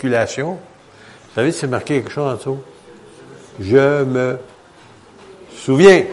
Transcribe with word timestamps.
Vous 0.00 0.14
savez, 1.34 1.50
c'est 1.50 1.66
marqué 1.66 1.94
quelque 1.94 2.12
chose 2.12 2.32
en 2.32 2.36
dessous. 2.36 2.58
Je 3.58 4.04
me 4.04 4.38
souviens. 5.56 6.04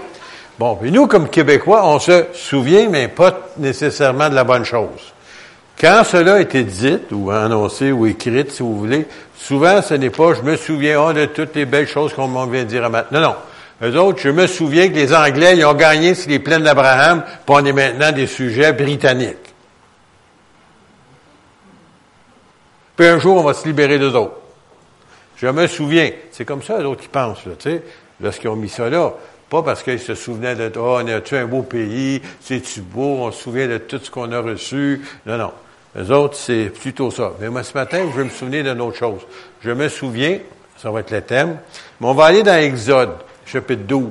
Bon, 0.58 0.76
puis 0.76 0.92
nous, 0.92 1.06
comme 1.06 1.30
Québécois, 1.30 1.86
on 1.86 2.00
se 2.00 2.26
souvient, 2.34 2.90
mais 2.90 3.10
pas 3.10 3.42
nécessairement 3.58 4.30
de 4.30 4.34
la 4.34 4.44
bonne 4.44 4.66
chose. 4.66 5.14
Quand 5.80 6.04
cela 6.04 6.34
a 6.34 6.40
été 6.40 6.64
dit, 6.64 6.98
ou 7.12 7.30
annoncé, 7.30 7.92
ou 7.92 8.08
écrit, 8.08 8.48
si 8.50 8.64
vous 8.64 8.76
voulez, 8.76 9.06
souvent, 9.38 9.84
ce 9.84 9.94
n'est 9.94 10.10
pas 10.10 10.34
«je 10.36 10.42
me 10.42 10.56
souviens 10.56 11.00
oh, 11.00 11.14
de 11.14 11.26
toutes 11.26 11.54
les 11.54 11.66
belles 11.66 11.88
choses 11.88 12.12
qu'on 12.12 12.48
vient 12.48 12.64
de 12.64 12.68
dire 12.68 12.86
à 12.86 12.90
maintenant». 12.90 13.20
Non, 13.22 13.28
non. 13.28 13.36
Eux 13.88 14.00
autres, 14.00 14.20
je 14.20 14.30
me 14.30 14.48
souviens 14.48 14.90
que 14.90 14.96
les 14.96 15.14
Anglais, 15.14 15.58
ils 15.58 15.66
ont 15.66 15.76
gagné 15.76 16.16
sur 16.16 16.32
les 16.32 16.40
plaines 16.40 16.64
d'Abraham, 16.64 17.22
puis 17.22 17.56
on 17.56 17.64
est 17.64 17.72
maintenant 17.72 18.12
des 18.12 18.26
sujets 18.26 18.74
britanniques. 18.74 19.45
Puis 22.96 23.08
un 23.08 23.20
jour, 23.20 23.38
on 23.38 23.44
va 23.44 23.54
se 23.54 23.68
libérer 23.68 24.00
d'eux 24.00 24.14
autres. 24.16 24.36
Je 25.38 25.48
me 25.48 25.68
souviens. 25.68 26.12
C'est 26.32 26.46
comme 26.46 26.64
ça, 26.64 26.82
d'autres 26.82 27.02
qui 27.02 27.08
pensent, 27.08 27.44
tu 27.44 27.50
sais, 27.60 27.84
lorsqu'ils 28.22 28.50
ont 28.50 28.56
mis 28.56 28.70
ça 28.70 28.90
là. 28.90 29.14
Pas 29.50 29.62
parce 29.62 29.84
qu'ils 29.84 30.00
se 30.00 30.16
souvenaient 30.16 30.56
de, 30.56 30.72
oh, 30.78 30.98
on 31.02 31.08
a-tu 31.08 31.36
un 31.36 31.46
beau 31.46 31.62
pays, 31.62 32.22
c'est-tu 32.42 32.82
beau, 32.82 33.20
on 33.20 33.32
se 33.32 33.44
souvient 33.44 33.68
de 33.68 33.78
tout 33.78 34.00
ce 34.02 34.10
qu'on 34.10 34.32
a 34.32 34.40
reçu? 34.40 35.02
Non, 35.26 35.38
non. 35.38 35.52
Les 35.96 36.12
autres, 36.12 36.36
c'est 36.36 36.72
plutôt 36.74 37.12
ça. 37.12 37.34
Mais 37.40 37.50
moi, 37.50 37.64
ce 37.64 37.74
matin, 37.74 38.06
je 38.12 38.18
vais 38.18 38.26
me 38.26 38.30
souvenir 38.30 38.64
d'une 38.64 38.82
autre 38.82 38.98
chose. 38.98 39.22
Je 39.62 39.72
me 39.72 39.88
souviens, 39.88 40.40
ça 40.78 40.90
va 40.92 41.02
être 41.02 41.12
le 41.12 41.22
thème, 41.22 41.58
mais 42.02 42.08
on 42.08 42.14
va 42.14 42.26
aller 42.26 42.44
dans 42.44 42.58
Exode, 42.58 43.14
chapitre 43.46 43.84
12. 43.84 44.10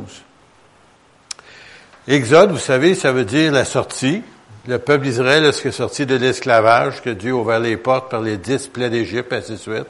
Exode, 2.06 2.52
vous 2.52 2.58
savez, 2.58 2.94
ça 2.94 3.12
veut 3.12 3.24
dire 3.24 3.52
la 3.52 3.64
sortie 3.64 4.22
le 4.66 4.78
peuple 4.78 5.04
d'Israël, 5.04 5.42
lorsqu'il 5.42 5.68
est 5.68 5.72
sorti 5.72 6.06
de 6.06 6.16
l'esclavage, 6.16 7.02
que 7.02 7.10
Dieu 7.10 7.32
a 7.32 7.36
ouvert 7.36 7.60
les 7.60 7.76
portes 7.76 8.10
par 8.10 8.22
les 8.22 8.36
dix 8.36 8.66
plaies 8.66 8.90
d'Égypte, 8.90 9.32
ainsi 9.32 9.52
de 9.52 9.56
suite? 9.56 9.86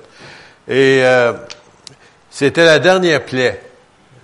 Et 0.66 1.00
euh, 1.04 1.32
c'était 2.30 2.64
la 2.64 2.78
dernière 2.78 3.24
plaie, 3.24 3.60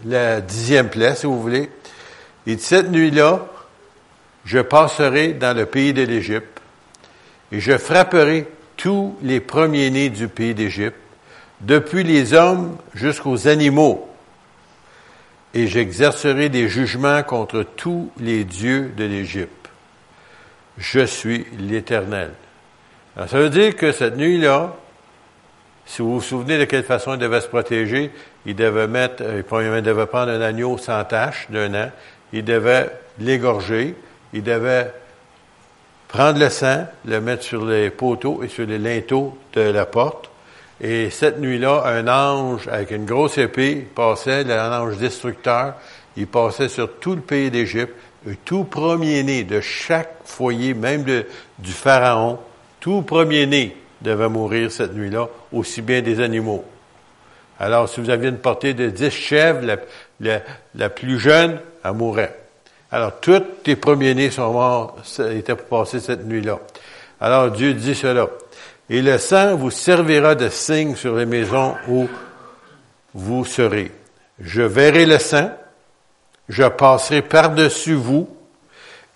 la 0.05 0.41
dixième 0.41 0.88
plaie, 0.88 1.14
si 1.14 1.27
vous 1.27 1.41
voulez. 1.41 1.70
Et 2.47 2.58
cette 2.58 2.91
nuit-là, 2.91 3.47
je 4.44 4.58
passerai 4.58 5.34
dans 5.34 5.56
le 5.56 5.66
pays 5.66 5.92
de 5.92 6.02
l'Égypte, 6.02 6.60
et 7.53 7.60
je 7.60 7.77
frapperai 7.78 8.48
tous 8.77 9.16
les 9.22 9.41
premiers-nés 9.41 10.08
du 10.08 10.27
pays 10.27 10.55
d'Égypte, 10.55 10.97
depuis 11.60 12.03
les 12.03 12.32
hommes 12.32 12.77
jusqu'aux 12.94 13.47
animaux, 13.47 14.08
et 15.53 15.66
j'exercerai 15.66 16.48
des 16.48 16.69
jugements 16.69 17.22
contre 17.22 17.64
tous 17.77 18.10
les 18.19 18.44
dieux 18.44 18.92
de 18.97 19.05
l'Égypte 19.05 19.59
je 20.81 21.05
suis 21.05 21.47
l'Éternel. 21.59 22.31
Ça 23.28 23.39
veut 23.39 23.50
dire 23.50 23.77
que 23.77 23.92
cette 23.92 24.17
nuit-là, 24.17 24.75
si 25.84 26.00
vous 26.00 26.14
vous 26.14 26.20
souvenez 26.20 26.59
de 26.59 26.64
quelle 26.64 26.84
façon 26.84 27.14
il 27.14 27.19
devait 27.19 27.42
se 27.42 27.48
protéger, 27.48 28.11
il 28.47 28.56
devait 28.56 28.89
mettre, 28.89 29.22
euh, 29.22 29.42
il 29.77 29.83
devait 29.83 30.06
prendre 30.06 30.33
un 30.33 30.41
agneau 30.41 30.78
sans 30.78 31.05
tache 31.05 31.50
d'un 31.50 31.75
an, 31.75 31.91
il 32.33 32.45
devait 32.45 32.91
l'égorger, 33.19 33.95
il 34.33 34.42
devait 34.42 34.91
prendre 36.09 36.39
le 36.39 36.48
sang, 36.48 36.87
le 37.05 37.20
mettre 37.20 37.42
sur 37.42 37.65
les 37.67 37.91
poteaux 37.91 38.42
et 38.42 38.48
sur 38.48 38.67
les 38.67 38.78
linteaux 38.78 39.37
de 39.53 39.61
la 39.61 39.84
porte. 39.84 40.31
Et 40.81 41.11
cette 41.11 41.39
nuit-là, 41.41 41.83
un 41.84 42.09
ange 42.09 42.69
avec 42.69 42.91
une 42.92 43.05
grosse 43.05 43.37
épée 43.37 43.87
passait, 43.94 44.50
un 44.50 44.81
ange 44.81 44.97
destructeur, 44.97 45.75
il 46.17 46.27
passait 46.27 46.69
sur 46.69 46.98
tout 46.98 47.15
le 47.15 47.20
pays 47.20 47.50
d'Égypte 47.50 47.94
tout 48.44 48.64
premier-né 48.64 49.44
de 49.44 49.60
chaque 49.60 50.14
foyer, 50.24 50.74
même 50.74 51.04
du 51.04 51.72
Pharaon, 51.72 52.38
tout 52.80 53.02
premier-né 53.02 53.76
devait 54.00 54.28
mourir 54.28 54.70
cette 54.72 54.94
nuit-là, 54.94 55.28
aussi 55.52 55.82
bien 55.82 56.00
des 56.02 56.20
animaux. 56.20 56.64
Alors, 57.58 57.88
si 57.88 58.00
vous 58.00 58.08
aviez 58.08 58.30
une 58.30 58.38
portée 58.38 58.72
de 58.72 58.88
dix 58.88 59.10
chèvres, 59.10 59.78
la, 60.20 60.88
plus 60.88 61.18
jeune, 61.18 61.60
elle 61.84 61.92
mourrait. 61.92 62.36
Alors, 62.91 63.20
tous 63.20 63.42
les 63.66 63.76
premiers-nés 63.76 64.30
sont 64.30 64.53
morts, 64.53 64.97
étaient 65.30 65.54
passés 65.54 66.00
cette 66.00 66.25
nuit-là. 66.25 66.59
Alors, 67.20 67.50
Dieu 67.50 67.75
dit 67.75 67.94
cela. 67.94 68.28
Et 68.88 69.03
le 69.03 69.19
sang 69.19 69.56
vous 69.56 69.70
servira 69.70 70.34
de 70.34 70.48
signe 70.48 70.97
sur 70.97 71.14
les 71.16 71.26
maisons 71.26 71.75
où 71.86 72.09
vous 73.14 73.44
serez. 73.44 73.92
Je 74.41 74.62
verrai 74.62 75.04
le 75.04 75.19
sang, 75.19 75.50
je 76.50 76.65
passerai 76.65 77.22
par-dessus 77.22 77.94
vous, 77.94 78.28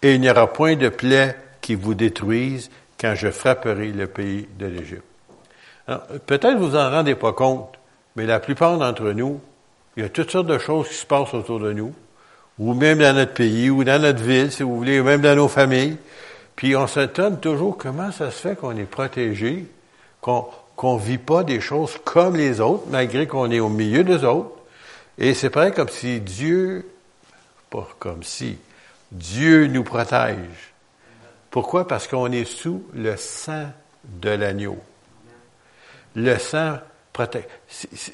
et 0.01 0.15
il 0.15 0.21
n'y 0.21 0.31
aura 0.31 0.51
point 0.51 0.77
de 0.77 0.89
plaie 0.89 1.37
qui 1.61 1.75
vous 1.75 1.95
détruise 1.95 2.71
quand 2.99 3.15
je 3.15 3.29
frapperai 3.29 3.89
le 3.89 4.07
pays 4.07 4.49
de 4.59 4.67
l'Égypte. 4.67 5.05
Peut-être 6.27 6.57
vous 6.57 6.77
en 6.77 6.91
rendez 6.91 7.15
pas 7.15 7.33
compte, 7.33 7.75
mais 8.17 8.25
la 8.25 8.41
plupart 8.41 8.79
d'entre 8.79 9.11
nous, 9.11 9.41
il 9.97 10.03
y 10.03 10.07
a 10.07 10.09
toutes 10.09 10.31
sortes 10.31 10.47
de 10.47 10.59
choses 10.59 10.89
qui 10.89 10.95
se 10.95 11.05
passent 11.05 11.35
autour 11.35 11.61
de 11.61 11.73
nous, 11.73 11.93
ou 12.59 12.73
même 12.73 13.01
dans 13.01 13.15
notre 13.15 13.35
pays, 13.35 13.69
ou 13.69 13.85
dans 13.85 14.01
notre 14.01 14.23
ville, 14.23 14.51
si 14.51 14.63
vous 14.63 14.77
voulez, 14.77 15.01
ou 15.01 15.05
même 15.05 15.21
dans 15.21 15.37
nos 15.37 15.49
familles. 15.49 15.99
Puis 16.57 16.77
on 16.77 16.87
s'étonne 16.87 17.41
toujours 17.41 17.77
comment 17.77 18.13
ça 18.13 18.31
se 18.31 18.49
fait 18.49 18.57
qu'on 18.57 18.77
est 18.77 18.85
protégé, 18.85 19.67
qu'on 20.21 20.47
qu'on 20.77 20.97
vit 20.97 21.19
pas 21.19 21.45
des 21.45 21.61
choses 21.61 21.99
comme 22.05 22.37
les 22.37 22.61
autres, 22.61 22.85
malgré 22.91 23.27
qu'on 23.27 23.51
est 23.51 23.61
au 23.61 23.69
milieu 23.69 24.05
des 24.05 24.25
autres. 24.25 24.51
Et 25.19 25.35
c'est 25.35 25.51
pareil 25.51 25.73
comme 25.73 25.89
si 25.89 26.21
Dieu 26.21 26.87
comme 27.99 28.23
si. 28.23 28.59
Dieu 29.11 29.67
nous 29.67 29.85
protège. 29.85 30.73
Pourquoi? 31.51 31.87
Parce 31.87 32.09
qu'on 32.09 32.33
est 32.33 32.45
sous 32.45 32.85
le 32.95 33.17
sang 33.17 33.67
de 34.05 34.31
l'agneau. 34.31 34.79
Le 36.17 36.39
sang 36.39 36.79
protège. 37.13 37.45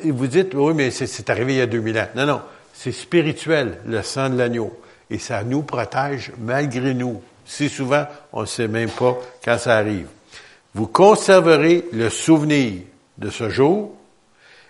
Vous 0.04 0.26
dites, 0.26 0.54
oui, 0.54 0.74
mais 0.74 0.90
c'est 0.90 1.30
arrivé 1.30 1.54
il 1.54 1.58
y 1.58 1.62
a 1.62 1.66
2000 1.66 1.98
ans. 1.98 2.08
Non, 2.16 2.26
non. 2.26 2.42
C'est 2.74 2.92
spirituel, 2.92 3.78
le 3.86 4.02
sang 4.02 4.30
de 4.30 4.36
l'agneau. 4.36 4.78
Et 5.10 5.18
ça 5.18 5.42
nous 5.42 5.62
protège 5.62 6.32
malgré 6.38 6.94
nous. 6.94 7.22
Si 7.44 7.68
souvent, 7.68 8.06
on 8.32 8.42
ne 8.42 8.46
sait 8.46 8.68
même 8.68 8.90
pas 8.90 9.18
quand 9.44 9.58
ça 9.58 9.76
arrive. 9.76 10.06
Vous 10.74 10.86
conserverez 10.86 11.84
le 11.92 12.10
souvenir 12.10 12.82
de 13.18 13.28
ce 13.28 13.50
jour 13.50 13.96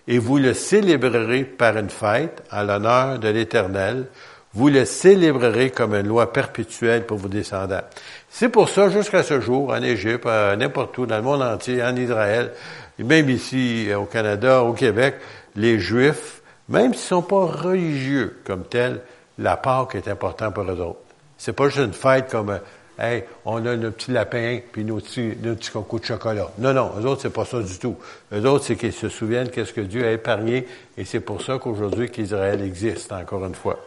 et 0.09 0.19
vous 0.19 0.39
le 0.39 0.55
célébrerez 0.55 1.45
par 1.45 1.77
une 1.77 1.91
fête 1.91 2.43
à 2.51 2.65
l'honneur 2.65 3.19
de 3.19 3.28
l'Éternel 3.28 4.07
vous 4.55 4.69
le 4.69 4.84
célébrerez 4.84 5.71
comme 5.71 5.94
une 5.94 6.09
loi 6.09 6.33
perpétuelle 6.33 7.06
pour 7.06 7.19
vos 7.19 7.28
descendants. 7.28 7.83
C'est 8.28 8.49
pour 8.49 8.69
ça, 8.69 8.88
jusqu'à 8.88 9.22
ce 9.22 9.41
jour, 9.41 9.71
en 9.71 9.83
Égypte, 9.83 10.27
n'importe 10.27 10.99
où, 10.99 11.06
dans 11.06 11.16
le 11.16 11.22
monde 11.22 11.43
entier, 11.43 11.83
en 11.83 11.94
Israël, 11.94 12.53
et 12.99 13.05
même 13.05 13.31
ici 13.31 13.89
au 13.97 14.05
Canada, 14.05 14.62
au 14.62 14.72
Québec, 14.72 15.16
les 15.56 15.78
Juifs, 15.78 16.43
même 16.69 16.94
s'ils 16.94 17.16
ne 17.16 17.22
sont 17.22 17.22
pas 17.22 17.47
religieux 17.47 18.41
comme 18.44 18.65
tels, 18.65 19.00
la 19.39 19.56
Pâque 19.56 19.94
est 19.94 20.09
importante 20.09 20.55
pour 20.55 20.65
eux 20.65 20.81
autres. 20.81 21.00
C'est 21.39 21.53
pas 21.53 21.69
juste 21.69 21.87
une 21.87 21.93
fête 21.93 22.31
comme 22.31 22.59
Hey, 23.03 23.25
on 23.47 23.65
a 23.65 23.77
nos 23.77 23.93
petits 23.93 24.11
lapins 24.11 24.59
puis 24.71 24.84
nos 24.84 24.97
petits, 24.97 25.33
nos 25.43 25.55
petits 25.55 25.71
de 25.72 26.05
chocolat. 26.05 26.50
Non, 26.59 26.75
non, 26.75 26.91
eux 27.00 27.06
autres, 27.06 27.22
c'est 27.22 27.33
pas 27.33 27.47
ça 27.47 27.62
du 27.62 27.78
tout. 27.78 27.97
Eux 28.31 28.44
autres, 28.44 28.66
c'est 28.66 28.77
qu'ils 28.77 28.93
se 28.93 29.09
souviennent 29.09 29.49
qu'est-ce 29.49 29.72
que 29.72 29.81
Dieu 29.81 30.06
a 30.06 30.12
épargné 30.12 30.66
et 30.99 31.06
c'est 31.06 31.21
pour 31.21 31.41
ça 31.41 31.59
qu'aujourd'hui 31.59 32.10
qu'Israël 32.10 32.60
existe, 32.60 33.10
encore 33.12 33.47
une 33.47 33.55
fois. 33.55 33.78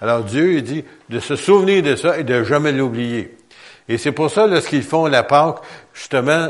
Alors 0.00 0.22
Dieu, 0.22 0.52
il 0.52 0.62
dit 0.62 0.84
de 1.08 1.18
se 1.18 1.34
souvenir 1.34 1.82
de 1.82 1.96
ça 1.96 2.16
et 2.16 2.22
de 2.22 2.44
jamais 2.44 2.70
l'oublier. 2.70 3.36
Et 3.88 3.98
c'est 3.98 4.12
pour 4.12 4.30
ça, 4.30 4.46
lorsqu'ils 4.46 4.84
font 4.84 5.06
la 5.06 5.24
Pâque, 5.24 5.56
justement, 5.92 6.46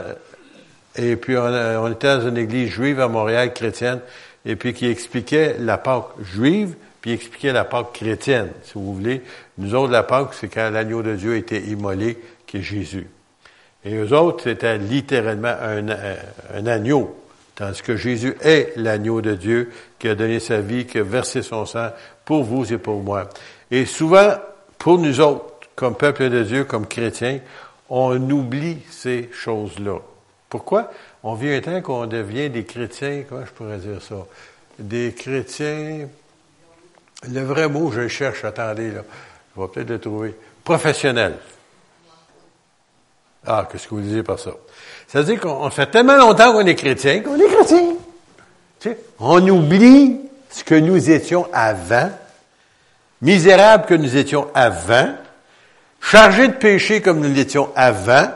et 0.96 1.16
puis 1.16 1.38
on, 1.38 1.40
on, 1.40 1.90
était 1.90 2.18
dans 2.18 2.28
une 2.28 2.36
église 2.36 2.68
juive 2.68 3.00
à 3.00 3.08
Montréal, 3.08 3.54
chrétienne, 3.54 4.00
et 4.44 4.56
puis 4.56 4.74
qui 4.74 4.86
expliquait 4.86 5.56
la 5.58 5.78
Pâque 5.78 6.08
juive, 6.22 6.74
puis 7.00 7.12
expliquer 7.12 7.52
la 7.52 7.64
Pâque 7.64 7.92
chrétienne, 7.92 8.50
si 8.64 8.72
vous 8.74 8.94
voulez. 8.94 9.22
Nous 9.58 9.74
autres, 9.74 9.92
la 9.92 10.02
Pâque, 10.02 10.34
c'est 10.34 10.48
quand 10.48 10.70
l'agneau 10.70 11.02
de 11.02 11.14
Dieu 11.14 11.36
était 11.36 11.60
immolé, 11.60 12.18
qui 12.46 12.58
est 12.58 12.62
Jésus. 12.62 13.06
Et 13.84 13.94
eux 13.94 14.12
autres, 14.14 14.44
c'était 14.44 14.76
littéralement 14.76 15.48
un, 15.48 15.88
un, 15.88 16.66
agneau, 16.66 17.16
tandis 17.54 17.80
que 17.80 17.96
Jésus 17.96 18.34
est 18.42 18.74
l'agneau 18.76 19.22
de 19.22 19.34
Dieu 19.34 19.70
qui 19.98 20.08
a 20.08 20.14
donné 20.14 20.38
sa 20.38 20.60
vie, 20.60 20.84
qui 20.84 20.98
a 20.98 21.02
versé 21.02 21.42
son 21.42 21.64
sang 21.64 21.88
pour 22.24 22.44
vous 22.44 22.70
et 22.72 22.78
pour 22.78 23.02
moi. 23.02 23.30
Et 23.70 23.86
souvent, 23.86 24.34
pour 24.78 24.98
nous 24.98 25.20
autres, 25.20 25.44
comme 25.76 25.94
peuple 25.94 26.28
de 26.28 26.42
Dieu, 26.42 26.64
comme 26.64 26.86
chrétiens, 26.86 27.40
on 27.88 28.30
oublie 28.30 28.78
ces 28.90 29.30
choses-là. 29.32 29.98
Pourquoi? 30.50 30.90
On 31.22 31.34
vit 31.34 31.52
un 31.52 31.60
temps 31.60 31.80
qu'on 31.80 32.06
devient 32.06 32.50
des 32.50 32.64
chrétiens, 32.64 33.22
comment 33.28 33.46
je 33.46 33.52
pourrais 33.52 33.78
dire 33.78 34.02
ça? 34.02 34.26
Des 34.78 35.12
chrétiens 35.12 36.08
le 37.28 37.42
vrai 37.42 37.68
mot, 37.68 37.90
je 37.92 38.08
cherche, 38.08 38.44
attendez, 38.44 38.90
là. 38.90 39.02
Je 39.54 39.60
vais 39.60 39.68
peut-être 39.68 39.90
le 39.90 39.98
trouver. 39.98 40.34
Professionnel. 40.64 41.36
Ah, 43.46 43.66
qu'est-ce 43.70 43.88
que 43.88 43.94
vous 43.94 44.00
disiez 44.00 44.22
par 44.22 44.38
ça? 44.38 44.52
Ça 45.08 45.20
veut 45.20 45.24
dire 45.24 45.40
qu'on 45.40 45.68
fait 45.70 45.86
tellement 45.86 46.16
longtemps 46.16 46.52
qu'on 46.52 46.66
est 46.66 46.74
chrétien 46.74 47.20
qu'on 47.20 47.36
est 47.36 47.48
chrétien. 47.48 47.94
Tu 48.78 48.90
sais, 48.90 48.98
on 49.18 49.46
oublie 49.48 50.20
ce 50.50 50.62
que 50.62 50.74
nous 50.74 51.10
étions 51.10 51.48
avant, 51.52 52.10
misérables 53.22 53.86
que 53.86 53.94
nous 53.94 54.16
étions 54.16 54.48
avant, 54.54 55.14
chargés 56.00 56.48
de 56.48 56.54
péché 56.54 57.00
comme 57.00 57.20
nous 57.20 57.32
l'étions 57.32 57.70
avant, 57.76 58.30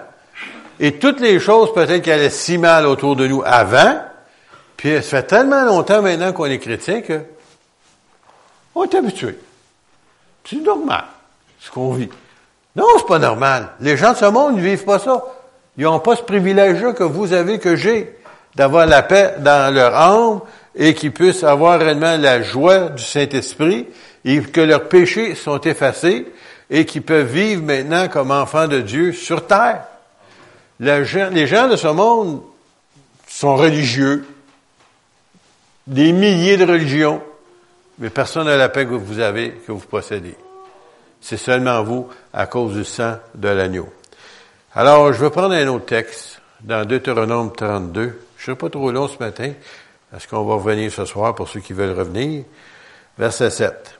et 0.81 0.98
toutes 0.98 1.20
les 1.20 1.38
choses 1.38 1.72
peut-être 1.72 2.02
qui 2.02 2.10
allaient 2.10 2.31
si 2.31 2.58
mal 2.58 2.86
autour 2.86 3.16
de 3.16 3.26
nous 3.26 3.42
avant, 3.44 4.00
Puis 4.76 4.96
ça 4.96 5.02
fait 5.02 5.22
tellement 5.22 5.64
longtemps 5.64 6.02
maintenant 6.02 6.32
qu'on 6.32 6.46
est 6.46 6.58
chrétien 6.58 7.00
que 7.00 7.20
on 8.75 8.85
est 8.85 8.94
habitué. 8.94 9.38
C'est 10.44 10.61
normal, 10.61 11.05
ce 11.61 11.71
qu'on 11.71 11.93
vit. 11.93 12.09
Non, 12.76 12.85
c'est 12.99 13.06
pas 13.06 13.19
normal. 13.19 13.69
Les 13.81 13.97
gens 13.97 14.12
de 14.12 14.19
ce 14.19 14.25
monde 14.26 14.56
ne 14.56 14.61
vivent 14.61 14.85
pas 14.85 14.99
ça. 14.99 15.25
Ils 15.76 15.85
n'ont 15.85 16.00
pas 16.00 16.17
ce 16.17 16.23
privilège-là 16.23 16.93
que 16.93 17.05
vous 17.05 17.32
avez, 17.32 17.59
que 17.59 17.76
j'ai, 17.76 18.17
d'avoir 18.55 18.87
la 18.87 19.03
paix 19.03 19.37
dans 19.38 19.73
leur 19.73 19.94
âme 19.94 20.41
et 20.75 20.94
qu'ils 20.94 21.12
puissent 21.12 21.44
avoir 21.44 21.79
réellement 21.79 22.17
la 22.17 22.43
joie 22.43 22.91
du 22.91 23.03
Saint-Esprit 23.03 23.87
et 24.25 24.41
que 24.41 24.61
leurs 24.61 24.88
péchés 24.88 25.35
sont 25.35 25.61
effacés 25.61 26.27
et 26.70 26.85
qu'ils 26.85 27.03
peuvent 27.03 27.27
vivre 27.27 27.62
maintenant 27.62 28.09
comme 28.09 28.31
enfants 28.31 28.69
de 28.69 28.81
Dieu 28.81 29.12
sur 29.12 29.47
terre. 29.47 29.85
Les 30.81 31.05
gens 31.47 31.69
de 31.69 31.77
ce 31.77 31.88
monde 31.88 32.43
sont 33.29 33.56
religieux, 33.56 34.27
des 35.87 36.12
milliers 36.12 36.56
de 36.56 36.65
religions, 36.65 37.23
mais 37.99 38.11
personne 38.11 38.46
n'a 38.46 38.56
la 38.56 38.69
paix 38.69 38.87
que 38.87 38.94
vous 38.94 39.20
avez, 39.20 39.52
que 39.67 39.73
vous 39.73 39.87
possédez. 39.87 40.37
C'est 41.20 41.37
seulement 41.37 41.82
vous 41.82 42.08
à 42.32 42.46
cause 42.46 42.75
du 42.75 42.85
sang 42.85 43.17
de 43.35 43.49
l'agneau. 43.49 43.93
Alors, 44.75 45.12
je 45.12 45.25
vais 45.25 45.31
prendre 45.31 45.55
un 45.55 45.69
autre 45.69 45.87
texte 45.87 46.41
dans 46.61 46.85
Deutéronome 46.85 47.52
32. 47.52 48.02
Je 48.02 48.08
ne 48.11 48.44
serai 48.44 48.56
pas 48.56 48.69
trop 48.69 48.91
long 48.91 49.08
ce 49.08 49.19
matin, 49.19 49.52
parce 50.11 50.26
qu'on 50.26 50.44
va 50.44 50.55
revenir 50.55 50.93
ce 50.93 51.05
soir 51.05 51.35
pour 51.35 51.49
ceux 51.49 51.61
qui 51.61 51.73
veulent 51.73 51.96
revenir. 51.96 52.44
Verset 53.17 53.50
7. 53.50 53.99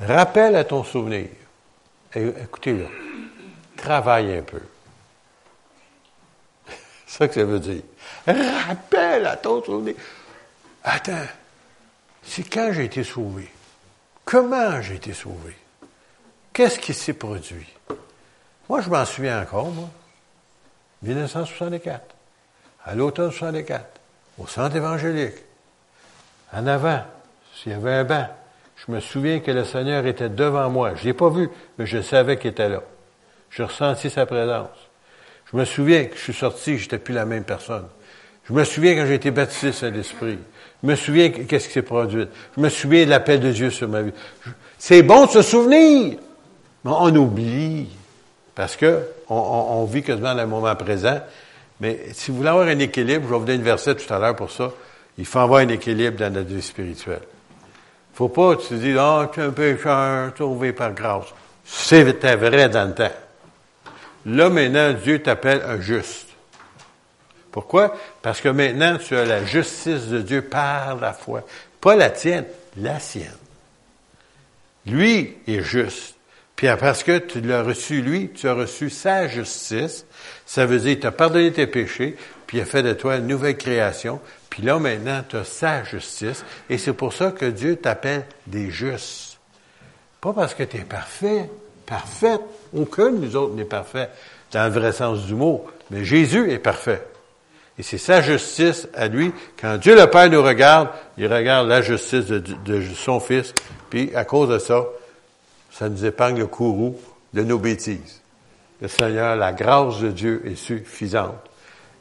Rappelle 0.00 0.56
à 0.56 0.64
ton 0.64 0.82
souvenir. 0.84 1.28
Écoutez-le. 2.14 2.86
Travaille 3.76 4.36
un 4.36 4.42
peu. 4.42 4.60
C'est 7.06 7.18
ça 7.18 7.28
que 7.28 7.34
ça 7.34 7.44
veut 7.44 7.60
dire. 7.60 7.82
Rappelle 8.26 9.26
à 9.26 9.36
ton 9.36 9.62
souvenir. 9.62 9.94
Attends. 10.82 11.26
C'est 12.26 12.42
quand 12.42 12.72
j'ai 12.72 12.84
été 12.84 13.04
sauvé. 13.04 13.48
Comment 14.24 14.82
j'ai 14.82 14.96
été 14.96 15.12
sauvé? 15.12 15.56
Qu'est-ce 16.52 16.78
qui 16.78 16.92
s'est 16.92 17.14
produit? 17.14 17.72
Moi, 18.68 18.80
je 18.80 18.90
m'en 18.90 19.04
souviens 19.04 19.40
encore, 19.40 19.70
moi. 19.70 19.88
1964. 21.02 22.14
À 22.84 22.94
l'automne 22.94 23.30
64. 23.30 24.00
Au 24.38 24.46
centre 24.46 24.76
évangélique. 24.76 25.36
En 26.52 26.66
avant. 26.66 27.02
S'il 27.54 27.72
y 27.72 27.74
avait 27.74 27.92
un 27.92 28.04
banc. 28.04 28.28
Je 28.76 28.92
me 28.92 29.00
souviens 29.00 29.40
que 29.40 29.50
le 29.50 29.64
Seigneur 29.64 30.04
était 30.06 30.28
devant 30.28 30.68
moi. 30.68 30.94
Je 30.94 31.04
l'ai 31.04 31.14
pas 31.14 31.30
vu, 31.30 31.48
mais 31.78 31.86
je 31.86 32.02
savais 32.02 32.38
qu'il 32.38 32.50
était 32.50 32.68
là. 32.68 32.82
Je 33.50 33.62
ressentis 33.62 34.10
sa 34.10 34.26
présence. 34.26 34.68
Je 35.50 35.56
me 35.56 35.64
souviens 35.64 36.04
que 36.04 36.16
je 36.16 36.20
suis 36.20 36.34
sorti, 36.34 36.76
j'étais 36.76 36.98
plus 36.98 37.14
la 37.14 37.24
même 37.24 37.44
personne. 37.44 37.88
Je 38.48 38.52
me 38.52 38.64
souviens 38.64 38.94
quand 38.94 39.06
j'ai 39.06 39.14
été 39.14 39.30
baptisé 39.30 39.72
sur 39.72 39.90
l'Esprit. 39.90 40.38
Je 40.82 40.88
me 40.88 40.94
souviens 40.94 41.30
qu'est-ce 41.30 41.66
qui 41.66 41.74
s'est 41.74 41.82
produit. 41.82 42.26
Je 42.56 42.60
me 42.60 42.68
souviens 42.68 43.04
de 43.04 43.10
l'appel 43.10 43.40
de 43.40 43.50
Dieu 43.50 43.70
sur 43.70 43.88
ma 43.88 44.02
vie. 44.02 44.12
C'est 44.78 45.02
bon 45.02 45.26
de 45.26 45.30
se 45.30 45.42
souvenir, 45.42 46.18
mais 46.84 46.90
on 46.90 47.14
oublie. 47.16 47.88
Parce 48.54 48.76
que 48.76 49.02
on, 49.28 49.84
vit 49.84 50.02
quasiment 50.02 50.34
dans 50.34 50.42
le 50.42 50.46
moment 50.46 50.74
présent. 50.76 51.20
Mais 51.80 52.00
si 52.12 52.30
vous 52.30 52.38
voulez 52.38 52.48
avoir 52.48 52.68
un 52.68 52.78
équilibre, 52.78 53.24
je 53.24 53.32
vais 53.32 53.38
vous 53.38 53.44
donner 53.44 53.58
une 53.58 53.64
verset 53.64 53.94
tout 53.96 54.12
à 54.12 54.18
l'heure 54.18 54.36
pour 54.36 54.50
ça. 54.50 54.72
Il 55.18 55.26
faut 55.26 55.40
avoir 55.40 55.60
un 55.60 55.68
équilibre 55.68 56.18
dans 56.18 56.32
notre 56.32 56.48
vie 56.48 56.62
spirituelle. 56.62 57.20
Faut 58.14 58.28
pas 58.28 58.56
tu 58.56 58.68
te 58.68 58.98
ah, 58.98 59.24
oh, 59.24 59.30
tu 59.32 59.40
es 59.40 59.42
un 59.42 59.50
pécheur, 59.50 60.32
sauvé 60.38 60.72
par 60.72 60.92
grâce. 60.94 61.26
C'était 61.64 62.36
vrai 62.36 62.68
dans 62.68 62.88
le 62.88 62.94
temps. 62.94 63.12
Là, 64.24 64.48
maintenant, 64.48 64.94
Dieu 64.94 65.22
t'appelle 65.22 65.62
un 65.66 65.80
juste. 65.80 66.25
Pourquoi? 67.56 67.96
Parce 68.20 68.42
que 68.42 68.50
maintenant, 68.50 68.98
tu 68.98 69.16
as 69.16 69.24
la 69.24 69.42
justice 69.42 70.08
de 70.08 70.20
Dieu 70.20 70.42
par 70.42 70.94
la 70.96 71.14
foi. 71.14 71.42
Pas 71.80 71.96
la 71.96 72.10
tienne, 72.10 72.44
la 72.76 73.00
sienne. 73.00 73.32
Lui 74.84 75.38
est 75.48 75.62
juste. 75.62 76.16
Puis 76.54 76.68
parce 76.78 77.02
que 77.02 77.16
tu 77.16 77.40
l'as 77.40 77.62
reçu, 77.62 78.02
lui, 78.02 78.28
tu 78.28 78.46
as 78.46 78.52
reçu 78.52 78.90
sa 78.90 79.26
justice. 79.26 80.04
Ça 80.44 80.66
veut 80.66 80.80
dire, 80.80 80.98
tu 81.00 81.06
as 81.06 81.12
pardonné 81.12 81.50
tes 81.50 81.66
péchés, 81.66 82.18
puis 82.46 82.58
il 82.58 82.60
a 82.60 82.66
fait 82.66 82.82
de 82.82 82.92
toi 82.92 83.16
une 83.16 83.26
nouvelle 83.26 83.56
création. 83.56 84.20
Puis 84.50 84.62
là, 84.62 84.78
maintenant, 84.78 85.24
tu 85.26 85.36
as 85.36 85.44
sa 85.44 85.82
justice. 85.82 86.44
Et 86.68 86.76
c'est 86.76 86.92
pour 86.92 87.14
ça 87.14 87.30
que 87.30 87.46
Dieu 87.46 87.76
t'appelle 87.76 88.26
des 88.46 88.70
justes. 88.70 89.38
Pas 90.20 90.34
parce 90.34 90.52
que 90.52 90.64
tu 90.64 90.76
es 90.76 90.80
parfait, 90.80 91.48
parfaite. 91.86 92.42
Aucun 92.74 93.12
de 93.12 93.16
nous 93.16 93.34
autres 93.34 93.54
n'est 93.54 93.64
parfait 93.64 94.10
dans 94.52 94.64
le 94.64 94.78
vrai 94.78 94.92
sens 94.92 95.24
du 95.24 95.34
mot. 95.34 95.66
Mais 95.90 96.04
Jésus 96.04 96.50
est 96.52 96.58
parfait. 96.58 97.00
Et 97.78 97.82
c'est 97.82 97.98
sa 97.98 98.22
justice 98.22 98.88
à 98.94 99.08
lui. 99.08 99.32
Quand 99.60 99.76
Dieu 99.76 99.94
le 99.94 100.06
Père 100.08 100.30
nous 100.30 100.42
regarde, 100.42 100.88
il 101.18 101.32
regarde 101.32 101.68
la 101.68 101.82
justice 101.82 102.26
de, 102.26 102.82
son 102.94 103.20
Fils. 103.20 103.52
Puis 103.90 104.14
à 104.14 104.24
cause 104.24 104.48
de 104.48 104.58
ça, 104.58 104.84
ça 105.70 105.88
nous 105.88 106.04
épargne 106.04 106.38
le 106.38 106.46
courroux 106.46 106.98
de 107.34 107.42
nos 107.42 107.58
bêtises. 107.58 108.22
Le 108.80 108.88
Seigneur, 108.88 109.36
la 109.36 109.52
grâce 109.52 110.00
de 110.00 110.10
Dieu 110.10 110.42
est 110.46 110.56
suffisante. 110.56 111.36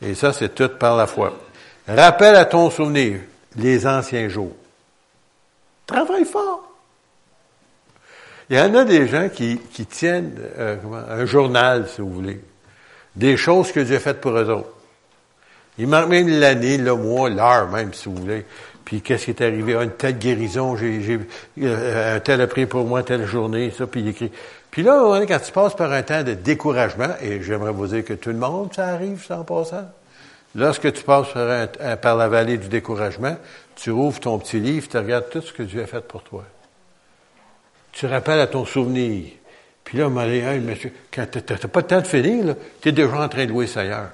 Et 0.02 0.14
ça, 0.14 0.32
c'est 0.32 0.56
tout 0.56 0.70
par 0.70 0.96
la 0.96 1.08
foi. 1.08 1.34
Rappelle 1.88 2.36
à 2.36 2.46
ton 2.46 2.70
souvenir 2.70 3.20
les 3.58 3.86
anciens 3.86 4.30
jours. 4.30 4.56
Travaille 5.86 6.26
fort. 6.26 6.64
Il 8.50 8.58
y 8.58 8.62
en 8.62 8.74
a 8.76 8.84
des 8.84 9.08
gens 9.08 9.30
qui, 9.30 9.60
qui 9.72 9.86
tiennent 9.86 10.36
euh, 10.58 10.78
un 11.10 11.26
journal, 11.26 11.88
si 11.88 12.02
vous 12.02 12.10
voulez, 12.10 12.42
des 13.16 13.38
choses 13.38 13.72
que 13.72 13.80
Dieu 13.80 13.96
a 13.96 14.00
faites 14.00 14.22
pour 14.22 14.38
eux 14.38 14.50
autres. 14.50 14.75
Ils 15.78 15.88
marquent 15.88 16.10
même 16.10 16.28
l'année, 16.28 16.78
le 16.78 16.96
mois, 16.96 17.30
l'heure 17.30 17.70
même, 17.70 17.94
si 17.94 18.08
vous 18.08 18.16
voulez. 18.16 18.46
Puis 18.86 19.02
qu'est-ce 19.02 19.26
qui 19.26 19.32
est 19.32 19.42
arrivé? 19.42 19.76
Ah, 19.78 19.84
une 19.84 19.92
telle 19.92 20.18
guérison, 20.18 20.78
j'ai, 20.78 21.02
j'ai 21.02 21.20
euh, 21.64 22.18
un 22.18 22.20
tel 22.20 22.40
a 22.42 22.48
pour 22.48 22.86
moi 22.86 23.04
telle 23.04 23.26
journée, 23.26 23.74
ça, 23.76 23.88
puis 23.88 24.02
il 24.02 24.08
écrit. 24.10 24.32
Puis 24.70 24.84
là, 24.84 25.20
quand 25.28 25.40
tu 25.40 25.52
passes 25.52 25.76
par 25.76 25.92
un 25.92 26.04
temps 26.04 26.24
de 26.24 26.34
découragement, 26.34 27.10
et 27.22 27.42
j'aimerais 27.42 27.72
vous 27.72 27.88
dire 27.88 28.06
que 28.06 28.14
tout 28.14 28.30
le 28.30 28.36
monde, 28.36 28.74
ça 28.74 28.88
arrive, 28.88 29.26
ça 29.26 29.40
en 29.40 29.44
passant. 29.44 29.90
Lorsque 30.54 30.94
tu 30.94 31.04
passes 31.04 31.34
par, 32.02 32.16
la 32.16 32.28
vallée 32.28 32.58
du 32.58 32.68
découragement, 32.68 33.36
tu 33.76 33.92
rouvres 33.92 34.20
ton 34.20 34.38
petit 34.38 34.60
livre, 34.60 34.88
tu 34.88 34.98
regardes 34.98 35.30
tout 35.30 35.42
ce 35.42 35.52
que 35.52 35.64
Dieu 35.64 35.82
a 35.82 35.88
fait 35.88 36.02
pour 36.02 36.24
toi. 36.24 36.44
Tu 37.92 38.06
rappelles 38.06 38.40
à 38.40 38.48
ton 38.48 38.66
souvenir. 38.66 39.32
Puis 39.84 39.98
là, 39.98 40.10
m'a 40.10 40.28
dit, 40.28 40.42
monsieur, 40.60 40.92
quand 41.14 41.26
tu 41.32 41.40
n'as 41.40 41.58
pas 41.58 41.80
le 41.80 41.88
temps 41.88 42.02
de 42.02 42.08
finir, 42.08 42.56
tu 42.82 42.90
es 42.90 42.92
déjà 42.92 43.20
en 43.20 43.30
train 43.30 43.46
de 43.46 43.52
louer 43.52 43.68
Seigneur. 43.68 44.10